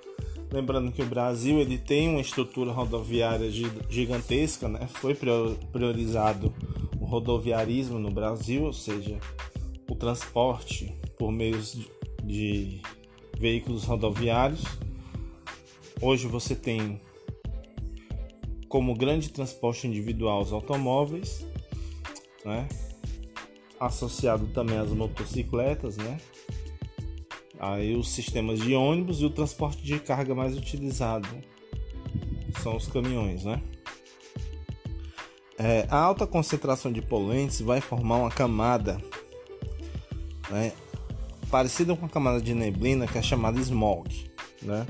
Lembrando 0.50 0.92
que 0.92 1.02
o 1.02 1.06
Brasil 1.06 1.58
ele 1.58 1.76
tem 1.76 2.08
uma 2.08 2.20
estrutura 2.20 2.70
rodoviária 2.70 3.50
gigantesca, 3.90 4.68
né? 4.68 4.86
Foi 4.86 5.14
priorizado 5.14 6.54
o 7.00 7.04
rodoviarismo 7.04 7.98
no 7.98 8.10
Brasil, 8.10 8.62
ou 8.62 8.72
seja, 8.72 9.18
o 9.90 9.94
transporte 9.96 10.94
por 11.18 11.32
meios 11.32 11.76
de 12.22 12.80
veículos 13.36 13.84
rodoviários. 13.84 14.62
Hoje 16.00 16.26
você 16.26 16.54
tem 16.54 17.00
como 18.68 18.94
grande 18.94 19.30
transporte 19.30 19.86
individual 19.86 20.42
os 20.42 20.52
automóveis, 20.52 21.46
né? 22.44 22.68
associado 23.78 24.46
também 24.48 24.78
às 24.78 24.90
motocicletas, 24.90 25.96
né? 25.96 26.20
Aí 27.58 27.94
os 27.94 28.08
sistemas 28.08 28.60
de 28.60 28.74
ônibus 28.74 29.20
e 29.20 29.24
o 29.24 29.30
transporte 29.30 29.82
de 29.82 29.98
carga 29.98 30.34
mais 30.34 30.56
utilizado 30.56 31.28
são 32.62 32.76
os 32.76 32.86
caminhões, 32.86 33.44
né? 33.44 33.62
É, 35.56 35.86
a 35.88 35.96
alta 35.96 36.26
concentração 36.26 36.92
de 36.92 37.00
poluentes 37.00 37.60
vai 37.60 37.80
formar 37.80 38.16
uma 38.16 38.30
camada 38.30 39.00
né, 40.50 40.72
parecida 41.48 41.94
com 41.94 42.06
a 42.06 42.08
camada 42.08 42.40
de 42.40 42.52
neblina 42.54 43.06
que 43.06 43.16
é 43.16 43.22
chamada 43.22 43.60
smog, 43.60 44.30
né? 44.62 44.84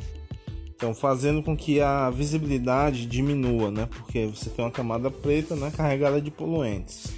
Então 0.76 0.95
fazendo 0.95 1.43
com 1.43 1.57
que 1.57 1.81
a 1.81 2.11
visibilidade 2.11 3.07
diminua, 3.07 3.71
né? 3.71 3.87
Porque 3.87 4.26
você 4.26 4.50
tem 4.50 4.64
uma 4.64 4.71
camada 4.71 5.11
preta, 5.11 5.54
né, 5.54 5.73
carregada 5.75 6.21
de 6.21 6.31
poluentes. 6.31 7.14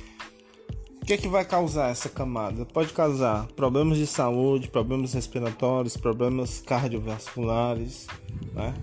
O 1.03 1.07
que 1.07 1.13
é 1.13 1.17
que 1.17 1.29
vai 1.29 1.45
causar 1.45 1.91
essa 1.91 2.09
camada? 2.09 2.65
Pode 2.67 2.93
causar 2.93 3.47
problemas 3.55 3.97
de 3.97 4.09
saúde, 4.09 4.69
problemas 4.69 5.13
respiratórios, 5.13 5.97
problemas 5.97 6.61
cardiovasculares, 6.61 8.09
né? 8.53 8.75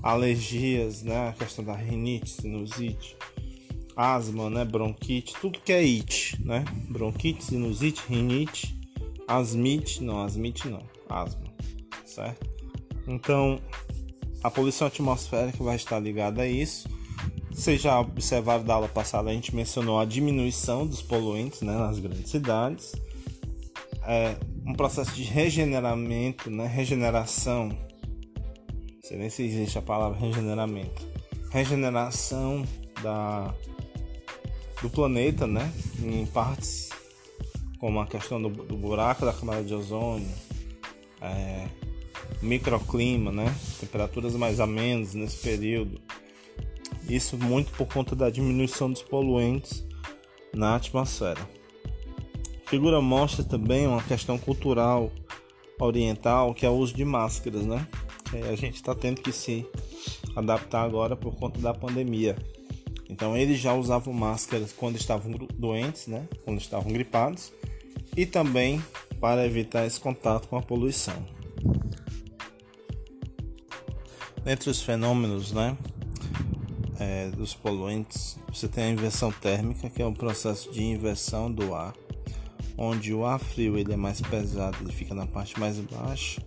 alergias, 0.00 1.02
né? 1.02 1.30
a 1.30 1.32
questão 1.32 1.64
da 1.64 1.74
rinite, 1.74 2.30
sinusite, 2.30 3.16
asma, 3.96 4.48
né? 4.50 4.64
bronquite, 4.64 5.34
tudo 5.40 5.58
que 5.58 5.72
é 5.72 5.78
it, 5.78 6.40
né? 6.44 6.64
bronquite, 6.90 7.42
sinusite, 7.42 8.02
rinite, 8.08 8.78
asmite, 9.26 10.04
não, 10.04 10.22
asmite 10.22 10.68
não, 10.68 10.82
asma, 11.08 11.42
certo? 12.04 12.48
Então, 13.08 13.58
a 14.44 14.50
poluição 14.50 14.86
atmosférica 14.86 15.64
vai 15.64 15.74
estar 15.74 15.98
ligada 15.98 16.42
a 16.42 16.46
isso. 16.46 16.86
Vocês 17.50 17.80
já 17.80 17.98
observaram 17.98 18.62
da 18.62 18.74
aula 18.74 18.88
passada, 18.88 19.30
a 19.30 19.32
gente 19.32 19.56
mencionou 19.56 19.98
a 19.98 20.04
diminuição 20.04 20.86
dos 20.86 21.00
poluentes 21.00 21.62
né, 21.62 21.72
nas 21.72 21.98
grandes 21.98 22.30
cidades, 22.30 22.92
é, 24.06 24.36
um 24.66 24.74
processo 24.74 25.14
de 25.14 25.22
regeneramento, 25.22 26.50
né, 26.50 26.66
regeneração, 26.66 27.68
não 27.68 29.02
sei 29.02 29.16
nem 29.16 29.30
se 29.30 29.44
existe 29.44 29.78
a 29.78 29.82
palavra 29.82 30.18
regeneramento, 30.18 31.08
regeneração 31.50 32.66
da, 33.02 33.54
do 34.82 34.90
planeta, 34.90 35.46
né, 35.46 35.72
em 36.02 36.26
partes 36.26 36.90
como 37.78 37.98
a 37.98 38.06
questão 38.06 38.42
do, 38.42 38.50
do 38.50 38.76
buraco 38.76 39.24
da 39.24 39.32
camada 39.32 39.62
de 39.62 39.74
ozônio, 39.74 40.28
é, 41.22 41.66
microclima, 42.44 43.32
né, 43.32 43.54
temperaturas 43.80 44.34
mais 44.34 44.60
amenas 44.60 45.14
nesse 45.14 45.38
período, 45.38 46.00
isso 47.08 47.36
muito 47.36 47.72
por 47.72 47.86
conta 47.86 48.14
da 48.14 48.30
diminuição 48.30 48.90
dos 48.90 49.02
poluentes 49.02 49.84
na 50.54 50.76
atmosfera. 50.76 51.40
A 52.66 52.70
figura 52.70 53.00
mostra 53.00 53.44
também 53.44 53.86
uma 53.86 54.02
questão 54.02 54.38
cultural 54.38 55.10
oriental, 55.78 56.54
que 56.54 56.64
é 56.64 56.68
o 56.68 56.74
uso 56.74 56.94
de 56.94 57.04
máscaras, 57.04 57.66
né? 57.66 57.86
a 58.50 58.56
gente 58.56 58.76
está 58.76 58.94
tendo 58.94 59.20
que 59.20 59.32
se 59.32 59.66
adaptar 60.34 60.82
agora 60.82 61.14
por 61.14 61.36
conta 61.36 61.60
da 61.60 61.72
pandemia. 61.72 62.36
Então 63.08 63.36
eles 63.36 63.60
já 63.60 63.74
usavam 63.74 64.12
máscaras 64.12 64.72
quando 64.72 64.96
estavam 64.96 65.32
doentes, 65.54 66.06
né? 66.06 66.26
Quando 66.44 66.60
estavam 66.60 66.92
gripados 66.92 67.52
e 68.16 68.26
também 68.26 68.82
para 69.20 69.46
evitar 69.46 69.86
esse 69.86 70.00
contato 70.00 70.48
com 70.48 70.56
a 70.56 70.62
poluição. 70.62 71.14
Entre 74.46 74.68
os 74.68 74.82
fenômenos, 74.82 75.52
né, 75.52 75.76
é, 76.98 77.30
dos 77.30 77.54
poluentes, 77.54 78.38
você 78.48 78.68
tem 78.68 78.84
a 78.84 78.90
inversão 78.90 79.32
térmica, 79.32 79.88
que 79.88 80.02
é 80.02 80.06
um 80.06 80.12
processo 80.12 80.70
de 80.70 80.82
inversão 80.82 81.50
do 81.50 81.74
ar, 81.74 81.94
onde 82.76 83.14
o 83.14 83.24
ar 83.24 83.38
frio 83.38 83.78
ele 83.78 83.92
é 83.92 83.96
mais 83.96 84.20
pesado, 84.20 84.76
ele 84.82 84.92
fica 84.92 85.14
na 85.14 85.26
parte 85.26 85.58
mais 85.58 85.78
baixa, 85.80 86.42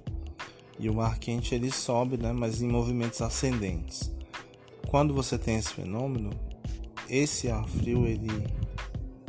e 0.79 0.89
o 0.89 1.01
ar 1.01 1.17
quente 1.17 1.55
ele 1.55 1.71
sobe, 1.71 2.17
né, 2.17 2.31
mas 2.31 2.61
em 2.61 2.67
movimentos 2.67 3.19
ascendentes. 3.21 4.11
Quando 4.87 5.13
você 5.13 5.37
tem 5.37 5.57
esse 5.57 5.73
fenômeno, 5.73 6.29
esse 7.09 7.49
ar 7.49 7.67
frio 7.67 8.05
ele, 8.05 8.29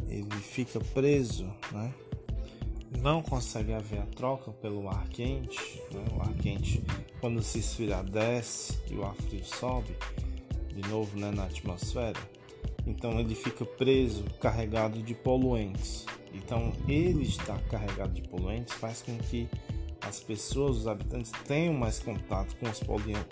ele 0.08 0.36
fica 0.42 0.78
preso, 0.78 1.46
né? 1.72 1.92
não 3.00 3.22
consegue 3.22 3.72
haver 3.72 4.00
a 4.00 4.06
troca 4.06 4.50
pelo 4.50 4.88
ar 4.88 5.08
quente, 5.08 5.82
né? 5.92 6.04
o 6.16 6.22
ar 6.22 6.34
quente 6.34 6.82
quando 7.20 7.42
se 7.42 7.58
esfriar 7.58 8.04
desce 8.04 8.78
e 8.90 8.94
o 8.94 9.04
ar 9.04 9.14
frio 9.14 9.44
sobe, 9.44 9.96
de 10.74 10.88
novo 10.88 11.18
né, 11.18 11.30
na 11.30 11.44
atmosfera, 11.44 12.18
então 12.86 13.18
ele 13.20 13.34
fica 13.34 13.64
preso, 13.64 14.24
carregado 14.40 15.02
de 15.02 15.14
poluentes. 15.14 16.06
Então 16.32 16.72
ele 16.86 17.24
estar 17.24 17.60
carregado 17.64 18.14
de 18.14 18.22
poluentes 18.22 18.74
faz 18.74 19.02
com 19.02 19.16
que 19.18 19.48
as 20.00 20.20
pessoas, 20.20 20.78
os 20.78 20.88
habitantes 20.88 21.32
tenham 21.46 21.74
mais 21.74 21.98
contato 21.98 22.54
com 22.56 22.68
os 22.68 22.80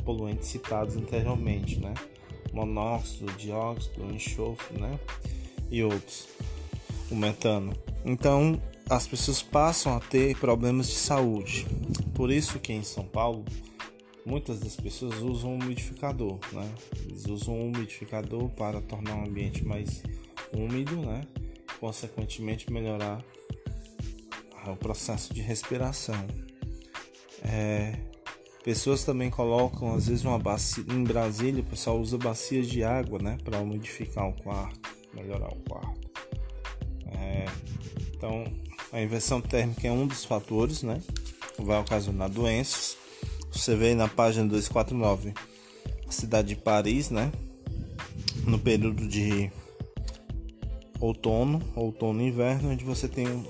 poluentes 0.04 0.48
citados 0.48 0.96
anteriormente, 0.96 1.78
né? 1.78 1.94
Monóxido, 2.52 3.32
dióxido, 3.32 4.04
enxofre, 4.12 4.78
né? 4.78 4.98
E 5.70 5.82
outros, 5.82 6.28
o 7.10 7.14
metano. 7.14 7.72
Então 8.04 8.60
as 8.88 9.06
pessoas 9.06 9.42
passam 9.42 9.96
a 9.96 10.00
ter 10.00 10.36
problemas 10.36 10.88
de 10.88 10.94
saúde. 10.94 11.66
Por 12.14 12.30
isso 12.30 12.58
que 12.58 12.72
em 12.72 12.82
São 12.82 13.04
Paulo 13.04 13.44
muitas 14.26 14.58
das 14.58 14.76
pessoas 14.76 15.22
usam 15.22 15.52
um 15.52 15.54
umidificador, 15.54 16.38
né? 16.52 16.68
Eles 17.06 17.24
usam 17.26 17.54
um 17.54 17.68
umidificador 17.68 18.48
para 18.50 18.82
tornar 18.82 19.16
o 19.16 19.24
ambiente 19.24 19.64
mais 19.64 20.02
úmido, 20.52 20.96
né? 20.96 21.22
Consequentemente 21.78 22.70
melhorar 22.72 23.24
o 24.66 24.76
processo 24.76 25.32
de 25.32 25.40
respiração. 25.40 26.26
É, 27.42 27.96
pessoas 28.64 29.04
também 29.04 29.30
colocam 29.30 29.94
às 29.94 30.08
vezes 30.08 30.24
uma 30.24 30.38
bacia 30.38 30.84
em 30.90 31.04
Brasília, 31.04 31.62
o 31.62 31.66
pessoal 31.66 32.00
usa 32.00 32.18
bacias 32.18 32.66
de 32.66 32.82
água, 32.82 33.20
né, 33.20 33.38
para 33.44 33.60
umidificar 33.60 34.28
o 34.28 34.32
quarto, 34.32 34.96
melhorar 35.14 35.52
o 35.52 35.56
quarto. 35.68 36.10
É, 37.06 37.44
então 38.10 38.44
a 38.92 39.00
inversão 39.00 39.40
térmica 39.40 39.86
é 39.86 39.92
um 39.92 40.06
dos 40.06 40.24
fatores, 40.24 40.82
né, 40.82 41.00
que 41.54 41.62
vai 41.62 41.78
ocasionar 41.80 42.28
doenças. 42.28 42.96
Você 43.56 43.74
vê 43.74 43.94
na 43.94 44.06
página 44.06 44.46
249 44.46 45.32
a 46.06 46.12
cidade 46.12 46.48
de 46.48 46.56
Paris, 46.56 47.08
né? 47.08 47.32
No 48.46 48.58
período 48.58 49.08
de 49.08 49.50
outono, 51.00 51.62
outono 51.74 52.20
e 52.20 52.26
inverno, 52.28 52.70
onde 52.70 52.84
você 52.84 53.08
tem 53.08 53.26
um 53.26 53.46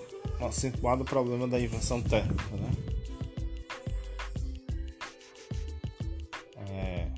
acentuado 0.46 1.04
problema 1.04 1.48
da 1.48 1.60
inversão 1.60 2.00
térmica, 2.00 2.44
né? 2.56 2.70
É... 6.70 7.08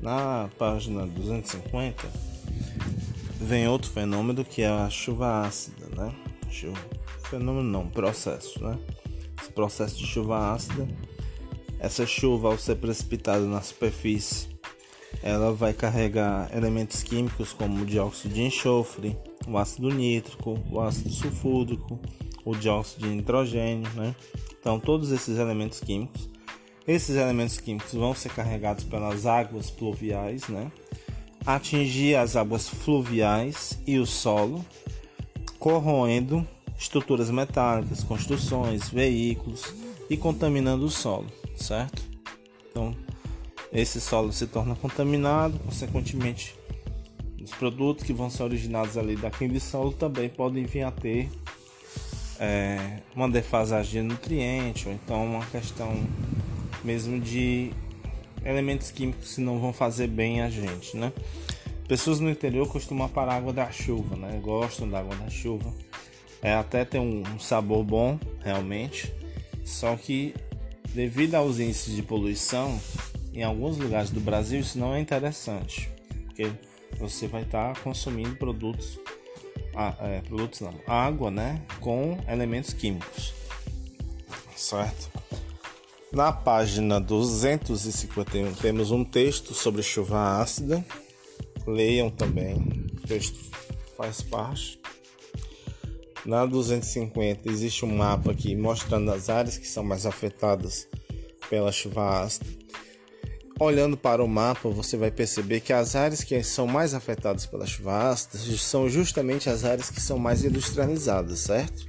Na 0.00 0.48
página 0.56 1.06
250 1.08 2.08
vem 3.40 3.66
outro 3.66 3.90
fenômeno 3.90 4.44
que 4.44 4.62
é 4.62 4.68
a 4.68 4.88
chuva 4.88 5.42
ácida, 5.42 5.86
né? 5.96 6.14
Fenômeno 7.28 7.64
não, 7.64 7.88
processo, 7.88 8.62
né? 8.64 8.78
Processo 9.58 9.96
de 9.96 10.06
chuva 10.06 10.52
ácida. 10.52 10.86
Essa 11.80 12.06
chuva, 12.06 12.46
ao 12.46 12.56
ser 12.56 12.76
precipitada 12.76 13.44
na 13.44 13.60
superfície, 13.60 14.46
ela 15.20 15.52
vai 15.52 15.72
carregar 15.72 16.48
elementos 16.56 17.02
químicos 17.02 17.52
como 17.52 17.82
o 17.82 17.84
dióxido 17.84 18.34
de 18.34 18.42
enxofre, 18.42 19.18
o 19.48 19.58
ácido 19.58 19.90
nítrico, 19.90 20.60
o 20.70 20.80
ácido 20.80 21.10
sulfúrico, 21.10 21.98
o 22.44 22.54
dióxido 22.54 23.08
de 23.08 23.16
nitrogênio, 23.16 23.90
né? 23.96 24.14
Então, 24.60 24.78
todos 24.78 25.10
esses 25.10 25.38
elementos 25.38 25.80
químicos, 25.80 26.30
esses 26.86 27.16
elementos 27.16 27.58
químicos 27.58 27.94
vão 27.94 28.14
ser 28.14 28.30
carregados 28.30 28.84
pelas 28.84 29.26
águas 29.26 29.70
pluviais, 29.70 30.46
né? 30.46 30.70
Atingir 31.44 32.14
as 32.14 32.36
águas 32.36 32.68
fluviais 32.68 33.76
e 33.84 33.98
o 33.98 34.06
solo, 34.06 34.64
corroendo 35.58 36.46
estruturas 36.78 37.28
metálicas, 37.30 38.04
construções, 38.04 38.88
veículos 38.88 39.74
e 40.08 40.16
contaminando 40.16 40.86
o 40.86 40.90
solo, 40.90 41.26
certo? 41.56 42.02
Então, 42.70 42.94
esse 43.72 44.00
solo 44.00 44.32
se 44.32 44.46
torna 44.46 44.76
contaminado, 44.76 45.58
consequentemente, 45.58 46.54
os 47.42 47.50
produtos 47.50 48.04
que 48.04 48.12
vão 48.12 48.30
ser 48.30 48.44
originados 48.44 48.96
ali 48.96 49.16
daquele 49.16 49.58
solo 49.58 49.92
também 49.92 50.28
podem 50.28 50.64
vir 50.64 50.82
a 50.82 50.90
ter 50.90 51.28
é, 52.38 53.00
uma 53.14 53.28
defasagem 53.28 54.02
de 54.02 54.08
nutriente 54.08 54.86
ou 54.86 54.94
então 54.94 55.24
uma 55.24 55.44
questão 55.46 56.06
mesmo 56.84 57.18
de 57.18 57.72
elementos 58.44 58.90
químicos 58.90 59.34
que 59.34 59.40
não 59.40 59.58
vão 59.58 59.72
fazer 59.72 60.06
bem 60.06 60.42
a 60.42 60.48
gente, 60.48 60.96
né? 60.96 61.12
Pessoas 61.88 62.20
no 62.20 62.30
interior 62.30 62.68
costumam 62.68 63.08
parar 63.08 63.36
água 63.36 63.52
da 63.52 63.70
chuva, 63.72 64.14
né? 64.14 64.38
Gostam 64.42 64.88
da 64.88 65.00
água 65.00 65.16
da 65.16 65.28
chuva. 65.28 65.72
É, 66.42 66.54
até 66.54 66.84
tem 66.84 67.00
um 67.00 67.38
sabor 67.38 67.84
bom, 67.84 68.18
realmente. 68.42 69.12
Só 69.64 69.96
que 69.96 70.34
devido 70.94 71.34
aos 71.34 71.58
índices 71.58 71.94
de 71.94 72.02
poluição, 72.02 72.80
em 73.32 73.42
alguns 73.42 73.76
lugares 73.78 74.10
do 74.10 74.20
Brasil 74.20 74.60
isso 74.60 74.78
não 74.78 74.94
é 74.94 75.00
interessante, 75.00 75.90
porque 76.24 76.50
você 76.98 77.26
vai 77.26 77.42
estar 77.42 77.74
tá 77.74 77.80
consumindo 77.80 78.34
produtos, 78.36 78.98
ah, 79.74 79.94
é, 80.00 80.20
produtos 80.20 80.60
não, 80.60 80.74
água, 80.86 81.30
né, 81.30 81.62
com 81.80 82.18
elementos 82.28 82.72
químicos, 82.72 83.32
certo? 84.56 85.10
Na 86.10 86.32
página 86.32 86.98
251 86.98 88.54
temos 88.54 88.90
um 88.90 89.04
texto 89.04 89.52
sobre 89.52 89.82
chuva 89.82 90.40
ácida. 90.40 90.82
Leiam 91.66 92.08
também, 92.10 92.56
o 92.94 93.06
texto 93.06 93.38
faz 93.94 94.22
parte. 94.22 94.80
Na 96.24 96.44
250 96.44 97.50
existe 97.50 97.84
um 97.84 97.96
mapa 97.96 98.32
aqui 98.32 98.54
mostrando 98.54 99.10
as 99.10 99.28
áreas 99.28 99.56
que 99.56 99.66
são 99.66 99.82
mais 99.84 100.04
afetadas 100.04 100.88
pela 101.48 101.72
chuva 101.72 102.22
ácida. 102.22 102.46
Olhando 103.60 103.96
para 103.96 104.22
o 104.22 104.28
mapa, 104.28 104.68
você 104.68 104.96
vai 104.96 105.10
perceber 105.10 105.60
que 105.60 105.72
as 105.72 105.96
áreas 105.96 106.22
que 106.22 106.40
são 106.44 106.66
mais 106.66 106.94
afetadas 106.94 107.44
pela 107.44 107.66
chuva 107.66 108.10
ácida 108.10 108.38
são 108.56 108.88
justamente 108.88 109.50
as 109.50 109.64
áreas 109.64 109.90
que 109.90 110.00
são 110.00 110.16
mais 110.18 110.44
industrializadas, 110.44 111.40
certo? 111.40 111.88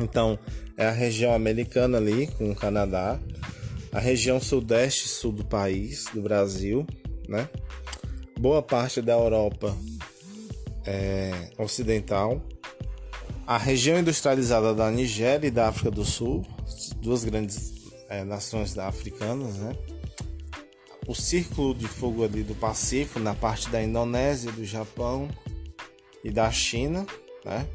Então, 0.00 0.38
é 0.76 0.86
a 0.86 0.90
região 0.90 1.34
americana 1.34 1.98
ali, 1.98 2.28
com 2.28 2.50
o 2.50 2.56
Canadá, 2.56 3.20
a 3.92 4.00
região 4.00 4.40
sudeste 4.40 5.06
sul 5.06 5.32
do 5.32 5.44
país, 5.44 6.06
do 6.14 6.22
Brasil, 6.22 6.86
né? 7.28 7.46
Boa 8.38 8.62
parte 8.62 9.02
da 9.02 9.12
Europa 9.12 9.76
é, 10.86 11.50
ocidental, 11.58 12.42
a 13.54 13.58
região 13.58 13.98
industrializada 13.98 14.74
da 14.74 14.90
Nigéria 14.90 15.46
e 15.46 15.50
da 15.50 15.68
África 15.68 15.90
do 15.90 16.06
Sul, 16.06 16.42
duas 17.02 17.22
grandes 17.22 17.74
é, 18.08 18.24
nações 18.24 18.78
africanas, 18.78 19.56
né? 19.56 19.76
O 21.06 21.14
círculo 21.14 21.74
de 21.74 21.86
fogo 21.86 22.24
ali 22.24 22.42
do 22.42 22.54
Pacífico, 22.54 23.20
na 23.20 23.34
parte 23.34 23.68
da 23.68 23.82
Indonésia, 23.82 24.50
do 24.50 24.64
Japão 24.64 25.28
e 26.24 26.30
da 26.30 26.50
China, 26.50 27.06
né? 27.44 27.68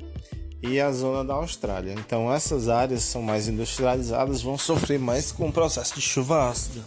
e 0.63 0.79
a 0.81 0.91
zona 0.91 1.23
da 1.23 1.35
Austrália. 1.35 1.93
Então 1.93 2.33
essas 2.33 2.69
áreas 2.69 3.03
são 3.03 3.21
mais 3.21 3.47
industrializadas, 3.47 4.41
vão 4.41 4.57
sofrer 4.57 4.97
mais 4.97 5.31
com 5.31 5.49
o 5.49 5.53
processo 5.53 5.93
de 5.93 6.01
chuva 6.01 6.49
ácida. 6.49 6.83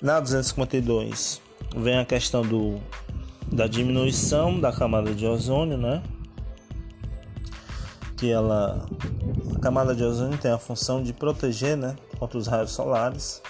Na 0.00 0.18
252 0.18 1.42
vem 1.76 1.98
a 1.98 2.06
questão 2.06 2.40
do, 2.40 2.80
da 3.52 3.66
diminuição 3.66 4.60
da 4.60 4.72
camada 4.72 5.14
de 5.14 5.26
ozônio, 5.26 5.76
né? 5.76 6.02
Que 8.16 8.30
ela 8.30 8.86
a 9.54 9.58
camada 9.58 9.94
de 9.94 10.02
ozônio 10.02 10.38
tem 10.38 10.50
a 10.50 10.58
função 10.58 11.02
de 11.02 11.12
proteger, 11.12 11.76
né, 11.76 11.96
contra 12.18 12.38
os 12.38 12.46
raios 12.46 12.70
solares 12.70 13.42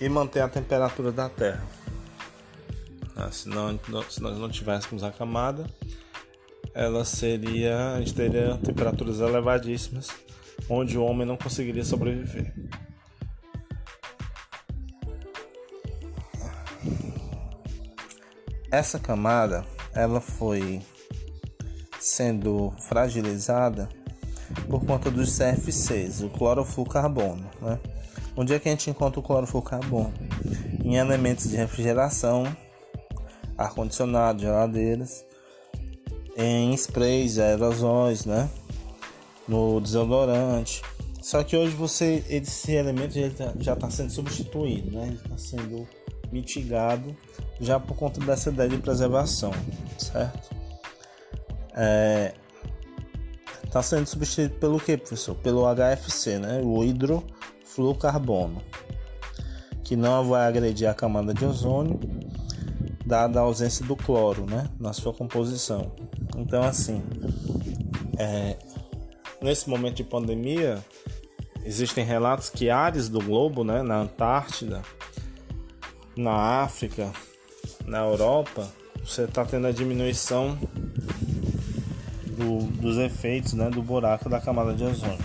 e 0.00 0.08
manter 0.08 0.40
a 0.40 0.48
temperatura 0.48 1.12
da 1.12 1.28
Terra. 1.28 1.62
Ah, 3.14 3.30
se, 3.30 3.48
não, 3.48 3.78
se 4.08 4.22
nós 4.22 4.38
não 4.38 4.48
tivéssemos 4.48 5.04
a 5.04 5.10
camada, 5.10 5.66
ela 6.74 7.04
seria. 7.04 7.94
A 7.94 7.98
gente 7.98 8.14
teria 8.14 8.56
temperaturas 8.56 9.20
elevadíssimas, 9.20 10.08
onde 10.68 10.96
o 10.96 11.04
homem 11.04 11.26
não 11.26 11.36
conseguiria 11.36 11.84
sobreviver. 11.84 12.54
Essa 18.70 18.98
camada 18.98 19.64
ela 19.92 20.20
foi 20.20 20.80
sendo 21.98 22.72
fragilizada 22.88 23.88
por 24.68 24.84
conta 24.84 25.10
dos 25.10 25.36
CFCs, 25.36 26.22
o 26.22 26.28
clorofluorcarbono, 26.30 27.48
né? 27.60 27.78
Onde 28.36 28.54
é 28.54 28.58
que 28.58 28.68
a 28.68 28.72
gente 28.72 28.88
encontra 28.90 29.20
o 29.20 29.22
clorofluorcarbono? 29.22 30.12
Em 30.84 30.96
elementos 30.96 31.50
de 31.50 31.56
refrigeração 31.56 32.44
ar-condicionado, 33.58 34.40
geladeiras, 34.40 35.24
em 36.36 36.72
sprays, 36.74 37.38
aerosóis, 37.38 38.24
né? 38.24 38.48
No 39.46 39.80
desodorante. 39.80 40.82
Só 41.20 41.44
que 41.44 41.56
hoje 41.56 41.76
você 41.76 42.24
esse 42.30 42.72
elemento 42.72 43.14
já 43.58 43.74
está 43.74 43.90
sendo 43.90 44.10
substituído, 44.10 44.90
né? 44.90 45.18
Está 45.22 45.36
sendo 45.36 45.86
mitigado 46.32 47.16
já 47.60 47.78
por 47.78 47.96
conta 47.96 48.20
dessa 48.20 48.50
ideia 48.50 48.68
de 48.68 48.78
preservação, 48.78 49.52
certo? 49.98 50.54
É, 51.74 52.34
está 53.64 53.82
sendo 53.82 54.06
substituído 54.06 54.54
pelo 54.54 54.80
que, 54.80 54.96
professor? 54.96 55.34
Pelo 55.36 55.62
HFC, 55.74 56.38
né? 56.38 56.60
O 56.62 56.82
hidrofluorcarbono, 56.82 58.62
que 59.84 59.96
não 59.96 60.28
vai 60.28 60.46
agredir 60.46 60.88
a 60.88 60.94
camada 60.94 61.34
de 61.34 61.44
ozônio 61.44 62.00
dada 63.10 63.40
a 63.40 63.42
ausência 63.42 63.84
do 63.84 63.96
cloro 63.96 64.46
né, 64.48 64.70
na 64.78 64.92
sua 64.92 65.12
composição. 65.12 65.90
Então, 66.36 66.62
assim, 66.62 67.02
é, 68.16 68.56
nesse 69.42 69.68
momento 69.68 69.96
de 69.96 70.04
pandemia, 70.04 70.78
existem 71.64 72.04
relatos 72.04 72.48
que 72.48 72.70
áreas 72.70 73.08
do 73.08 73.18
globo, 73.18 73.64
né, 73.64 73.82
na 73.82 74.02
Antártida, 74.02 74.82
na 76.16 76.62
África, 76.62 77.12
na 77.86 77.98
Europa, 77.98 78.70
você 79.04 79.24
está 79.24 79.44
tendo 79.44 79.66
a 79.66 79.72
diminuição 79.72 80.58
do, 82.26 82.66
dos 82.80 82.98
efeitos 82.98 83.52
né, 83.52 83.70
do 83.70 83.82
buraco 83.82 84.28
da 84.28 84.40
camada 84.40 84.74
de 84.74 84.84
ozônio. 84.84 85.18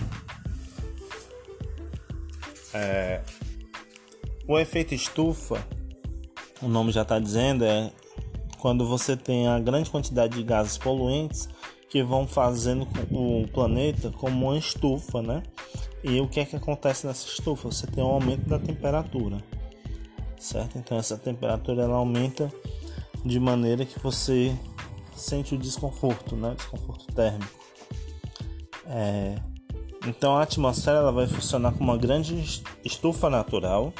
É, 2.74 3.22
o 4.46 4.58
efeito 4.58 4.94
estufa 4.94 5.64
o 6.62 6.68
nome 6.68 6.90
já 6.92 7.02
está 7.02 7.18
dizendo, 7.18 7.64
é 7.64 7.90
quando 8.58 8.86
você 8.86 9.16
tem 9.16 9.46
a 9.46 9.58
grande 9.58 9.90
quantidade 9.90 10.36
de 10.36 10.42
gases 10.42 10.78
poluentes 10.78 11.48
que 11.88 12.02
vão 12.02 12.26
fazendo 12.26 12.88
o 13.10 13.46
planeta 13.48 14.10
como 14.10 14.46
uma 14.48 14.58
estufa, 14.58 15.22
né? 15.22 15.42
E 16.02 16.20
o 16.20 16.28
que 16.28 16.40
é 16.40 16.44
que 16.44 16.56
acontece 16.56 17.06
nessa 17.06 17.26
estufa? 17.26 17.70
Você 17.70 17.86
tem 17.86 18.02
um 18.02 18.08
aumento 18.08 18.48
da 18.48 18.58
temperatura, 18.58 19.42
certo? 20.42 20.78
Então 20.78 20.98
essa 20.98 21.16
temperatura 21.16 21.82
ela 21.82 21.96
aumenta 21.96 22.52
de 23.24 23.40
maneira 23.40 23.84
que 23.84 23.98
você 23.98 24.56
sente 25.14 25.54
o 25.54 25.58
desconforto, 25.58 26.36
né? 26.36 26.54
Desconforto 26.56 27.06
térmico. 27.12 27.52
É... 28.86 29.36
Então 30.06 30.36
a 30.36 30.42
atmosfera 30.42 30.98
ela 30.98 31.12
vai 31.12 31.26
funcionar 31.26 31.72
como 31.72 31.90
uma 31.90 31.98
grande 31.98 32.62
estufa 32.84 33.28
natural 33.28 33.92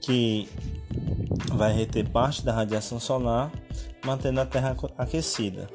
que 0.00 0.48
vai 1.52 1.72
reter 1.72 2.08
parte 2.08 2.44
da 2.44 2.52
radiação 2.52 3.00
solar, 3.00 3.50
mantendo 4.04 4.40
a 4.40 4.46
Terra 4.46 4.76
aquecida. 4.96 5.68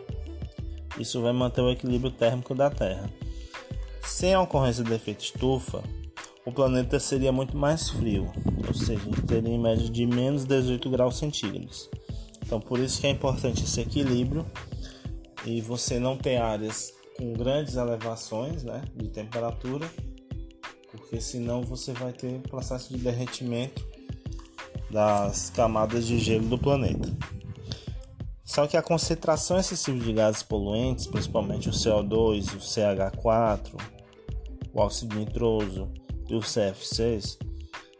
Isso 0.97 1.21
vai 1.21 1.33
manter 1.33 1.61
o 1.61 1.69
equilíbrio 1.69 2.11
térmico 2.11 2.55
da 2.55 2.69
Terra. 2.69 3.09
Sem 4.03 4.33
a 4.33 4.41
ocorrência 4.41 4.83
do 4.83 4.93
efeito 4.93 5.23
estufa, 5.23 5.83
o 6.45 6.51
planeta 6.51 6.99
seria 6.99 7.31
muito 7.31 7.55
mais 7.55 7.89
frio, 7.89 8.31
ou 8.67 8.73
seja, 8.73 9.01
teria 9.27 9.53
em 9.53 9.59
média 9.59 9.87
de 9.89 10.05
menos 10.05 10.45
18 10.45 10.89
graus 10.89 11.17
centígrados. 11.17 11.89
Então, 12.43 12.59
por 12.59 12.79
isso 12.79 12.99
que 12.99 13.07
é 13.07 13.11
importante 13.11 13.63
esse 13.63 13.79
equilíbrio 13.81 14.45
e 15.45 15.61
você 15.61 15.99
não 15.99 16.17
ter 16.17 16.37
áreas 16.37 16.93
com 17.17 17.33
grandes 17.33 17.75
elevações 17.75 18.63
né, 18.63 18.81
de 18.95 19.07
temperatura, 19.09 19.89
porque 20.91 21.21
senão 21.21 21.61
você 21.61 21.93
vai 21.93 22.11
ter 22.11 22.39
processo 22.41 22.91
de 22.91 22.99
derretimento 22.99 23.85
das 24.89 25.49
camadas 25.51 26.05
de 26.05 26.19
gelo 26.19 26.47
do 26.47 26.57
planeta. 26.57 27.09
Só 28.43 28.67
que 28.67 28.75
a 28.75 28.81
concentração 28.81 29.57
excessiva 29.57 29.97
de 29.97 30.11
gases 30.11 30.43
poluentes, 30.43 31.07
principalmente 31.07 31.69
o 31.69 31.71
CO2, 31.71 32.53
o 32.53 32.59
CH4, 32.59 33.79
o 34.73 34.79
óxido 34.81 35.15
nitroso 35.15 35.89
e 36.31 36.35
os 36.35 36.53
CFCs, 36.53 37.37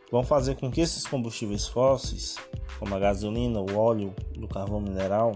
vão 0.10 0.24
fazer 0.24 0.56
com 0.56 0.72
que 0.72 0.80
esses 0.80 1.06
combustíveis 1.06 1.68
fósseis, 1.68 2.38
como 2.80 2.96
a 2.96 3.00
gasolina, 3.00 3.60
o 3.60 3.78
óleo 3.78 4.16
do 4.34 4.48
carvão 4.48 4.80
mineral, 4.80 5.34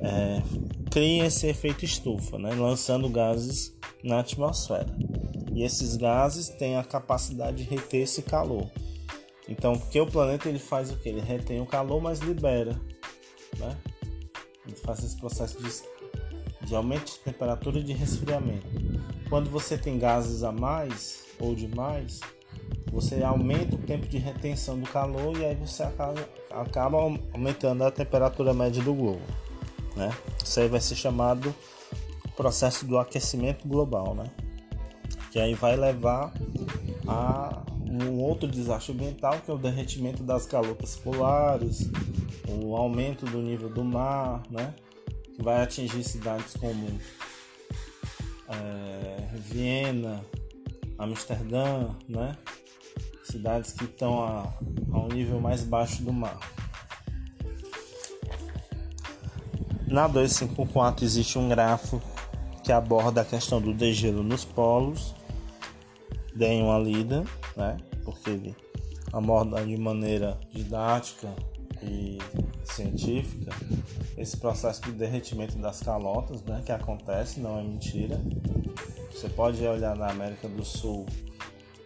é, 0.00 0.42
criem 0.90 1.24
esse 1.24 1.46
efeito 1.46 1.84
estufa, 1.84 2.38
né, 2.38 2.50
lançando 2.54 3.08
gases 3.08 3.74
na 4.04 4.20
atmosfera. 4.20 4.94
E 5.52 5.64
esses 5.64 5.96
gases 5.96 6.50
têm 6.50 6.76
a 6.76 6.84
capacidade 6.84 7.64
de 7.64 7.68
reter 7.68 8.02
esse 8.02 8.22
calor. 8.22 8.70
Então, 9.48 9.78
porque 9.78 9.98
o 9.98 10.06
planeta 10.06 10.48
ele 10.48 10.58
faz 10.58 10.90
o 10.90 10.96
que? 10.96 11.08
Ele 11.08 11.22
retém 11.22 11.60
o 11.60 11.66
calor, 11.66 12.02
mas 12.02 12.20
libera, 12.20 12.78
né? 13.58 13.76
Ele 14.66 14.76
faz 14.76 15.02
esse 15.02 15.16
processo 15.16 15.56
de, 15.60 16.66
de 16.66 16.76
aumento 16.76 17.06
de 17.06 17.18
temperatura 17.20 17.78
e 17.78 17.82
de 17.82 17.94
resfriamento. 17.94 18.66
Quando 19.30 19.48
você 19.48 19.78
tem 19.78 19.98
gases 19.98 20.42
a 20.42 20.52
mais 20.52 21.27
ou 21.40 21.54
demais, 21.54 22.20
você 22.90 23.22
aumenta 23.22 23.76
o 23.76 23.78
tempo 23.78 24.06
de 24.06 24.18
retenção 24.18 24.78
do 24.78 24.88
calor 24.88 25.36
e 25.38 25.44
aí 25.44 25.54
você 25.54 25.82
acaba, 25.82 26.28
acaba 26.50 26.98
aumentando 27.32 27.84
a 27.84 27.90
temperatura 27.90 28.52
média 28.54 28.82
do 28.82 28.94
globo, 28.94 29.22
né? 29.94 30.10
Isso 30.42 30.60
aí 30.60 30.68
vai 30.68 30.80
ser 30.80 30.96
chamado 30.96 31.54
processo 32.36 32.86
do 32.86 32.96
aquecimento 32.98 33.66
global, 33.66 34.14
né? 34.14 34.30
Que 35.32 35.40
aí 35.40 35.54
vai 35.54 35.76
levar 35.76 36.32
a 37.06 37.62
um 37.90 38.20
outro 38.20 38.48
desastre 38.48 38.92
ambiental 38.92 39.40
que 39.44 39.50
é 39.50 39.54
o 39.54 39.58
derretimento 39.58 40.22
das 40.22 40.46
calotas 40.46 40.96
polares, 40.96 41.90
o 42.48 42.76
aumento 42.76 43.26
do 43.26 43.38
nível 43.38 43.68
do 43.68 43.84
mar, 43.84 44.42
né? 44.50 44.72
Que 45.34 45.42
vai 45.42 45.62
atingir 45.62 46.04
cidades 46.04 46.54
como 46.56 46.86
é, 48.48 49.28
Viena, 49.34 50.24
Amsterdã, 50.98 51.88
né? 52.08 52.36
cidades 53.30 53.72
que 53.72 53.84
estão 53.84 54.22
a, 54.22 54.52
a 54.92 54.98
um 54.98 55.08
nível 55.08 55.40
mais 55.40 55.62
baixo 55.62 56.02
do 56.02 56.12
mar. 56.12 56.38
Na 59.86 60.06
254 60.06 61.04
existe 61.04 61.38
um 61.38 61.48
grafo 61.48 62.00
que 62.62 62.72
aborda 62.72 63.22
a 63.22 63.24
questão 63.24 63.60
do 63.60 63.72
degelo 63.72 64.22
nos 64.22 64.44
polos. 64.44 65.14
Deem 66.34 66.62
uma 66.62 66.78
lida, 66.78 67.24
né? 67.56 67.76
Porque 68.04 68.30
ele 68.30 68.56
aborda 69.12 69.64
de 69.64 69.76
maneira 69.76 70.38
didática 70.52 71.34
e 71.82 72.18
científica 72.72 73.50
esse 74.16 74.36
processo 74.36 74.82
de 74.82 74.92
derretimento 74.92 75.56
das 75.58 75.80
calotas, 75.80 76.42
né? 76.42 76.62
Que 76.64 76.72
acontece, 76.72 77.40
não 77.40 77.58
é 77.58 77.62
mentira. 77.62 78.20
Você 79.12 79.28
pode 79.28 79.64
olhar 79.64 79.96
na 79.96 80.10
América 80.10 80.48
do 80.48 80.64
Sul 80.64 81.06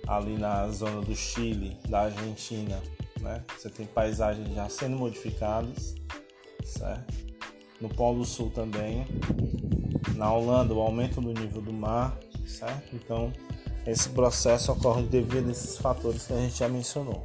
ali 0.06 0.36
na 0.36 0.68
zona 0.68 1.00
do 1.00 1.14
Chile, 1.14 1.76
da 1.88 2.02
Argentina, 2.02 2.80
né? 3.20 3.42
Você 3.56 3.68
tem 3.68 3.86
paisagens 3.86 4.54
já 4.54 4.68
sendo 4.68 4.96
modificadas, 4.96 5.94
certo? 6.64 7.14
No 7.80 7.88
Polo 7.88 8.24
Sul 8.24 8.50
também. 8.50 9.06
Na 10.16 10.32
Holanda, 10.32 10.74
o 10.74 10.80
aumento 10.80 11.20
do 11.20 11.32
nível 11.32 11.62
do 11.62 11.72
mar, 11.72 12.18
certo? 12.46 12.94
Então, 12.94 13.32
esse 13.86 14.08
processo 14.10 14.72
ocorre 14.72 15.02
devido 15.02 15.48
a 15.48 15.52
esses 15.52 15.76
fatores 15.78 16.26
que 16.26 16.32
a 16.32 16.36
gente 16.36 16.58
já 16.58 16.68
mencionou. 16.68 17.24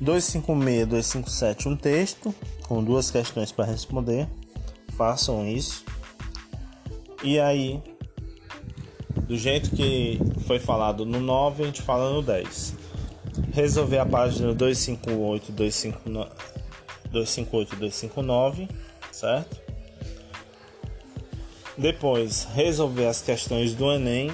256, 0.00 0.86
257, 0.86 1.68
um 1.68 1.76
texto 1.76 2.34
com 2.66 2.82
duas 2.82 3.10
questões 3.10 3.50
para 3.50 3.64
responder. 3.64 4.28
Façam 4.96 5.48
isso. 5.48 5.84
E 7.22 7.38
aí, 7.40 7.82
do 9.26 9.36
jeito 9.36 9.70
que 9.70 10.20
foi 10.46 10.58
falado 10.58 11.04
no 11.04 11.20
9, 11.20 11.62
a 11.62 11.66
gente 11.66 11.82
fala 11.82 12.12
no 12.12 12.22
10. 12.22 12.74
Resolver 13.52 13.98
a 13.98 14.06
página 14.06 14.54
258, 14.54 15.52
259, 15.52 16.30
258, 17.10 17.76
259, 17.76 18.68
certo? 19.10 19.60
Depois, 21.76 22.48
resolver 22.54 23.06
as 23.06 23.22
questões 23.22 23.74
do 23.74 23.92
Enem. 23.92 24.30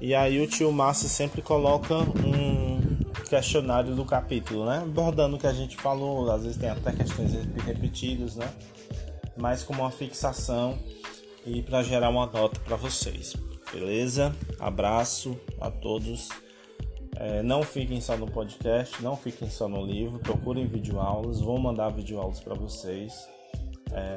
E 0.00 0.14
aí 0.14 0.40
o 0.40 0.46
tio 0.46 0.70
Márcio 0.72 1.08
sempre 1.08 1.42
coloca 1.42 1.94
um 1.94 2.29
questionário 3.30 3.94
do 3.94 4.04
capítulo, 4.04 4.66
né? 4.66 4.78
Abordando 4.78 5.36
o 5.36 5.38
que 5.38 5.46
a 5.46 5.52
gente 5.52 5.76
falou, 5.76 6.28
às 6.32 6.42
vezes 6.42 6.58
tem 6.58 6.68
até 6.68 6.90
questões 6.92 7.32
repetidas, 7.64 8.34
né? 8.34 8.52
Mas 9.36 9.62
como 9.62 9.82
uma 9.82 9.90
fixação 9.92 10.76
e 11.46 11.62
para 11.62 11.80
gerar 11.84 12.10
uma 12.10 12.26
nota 12.26 12.58
para 12.58 12.74
vocês. 12.74 13.36
Beleza? 13.72 14.34
Abraço 14.58 15.38
a 15.60 15.70
todos. 15.70 16.28
É, 17.14 17.40
não 17.40 17.62
fiquem 17.62 18.00
só 18.00 18.16
no 18.16 18.26
podcast, 18.26 19.00
não 19.00 19.16
fiquem 19.16 19.48
só 19.48 19.68
no 19.68 19.86
livro, 19.86 20.18
procurem 20.18 20.66
videoaulas, 20.66 21.40
vou 21.40 21.56
mandar 21.56 21.90
videoaulas 21.90 22.40
para 22.40 22.54
vocês. 22.54 23.28
É, 23.92 24.16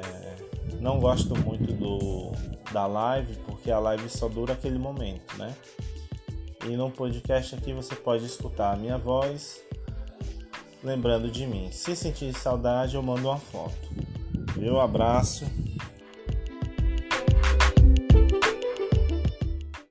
não 0.80 0.98
gosto 0.98 1.36
muito 1.38 1.72
do, 1.72 2.32
da 2.72 2.86
live, 2.86 3.36
porque 3.46 3.70
a 3.70 3.78
live 3.78 4.08
só 4.08 4.28
dura 4.28 4.54
aquele 4.54 4.78
momento, 4.78 5.36
né? 5.36 5.54
E 6.64 6.76
no 6.76 6.90
podcast 6.90 7.54
aqui 7.54 7.72
você 7.72 7.94
pode 7.94 8.24
escutar 8.24 8.72
a 8.72 8.76
minha 8.76 8.96
voz, 8.96 9.62
lembrando 10.82 11.30
de 11.30 11.46
mim. 11.46 11.70
Se 11.70 11.94
sentir 11.94 12.32
saudade, 12.32 12.94
eu 12.94 13.02
mando 13.02 13.28
uma 13.28 13.38
foto. 13.38 13.88
Meu 14.56 14.80
abraço 14.80 15.44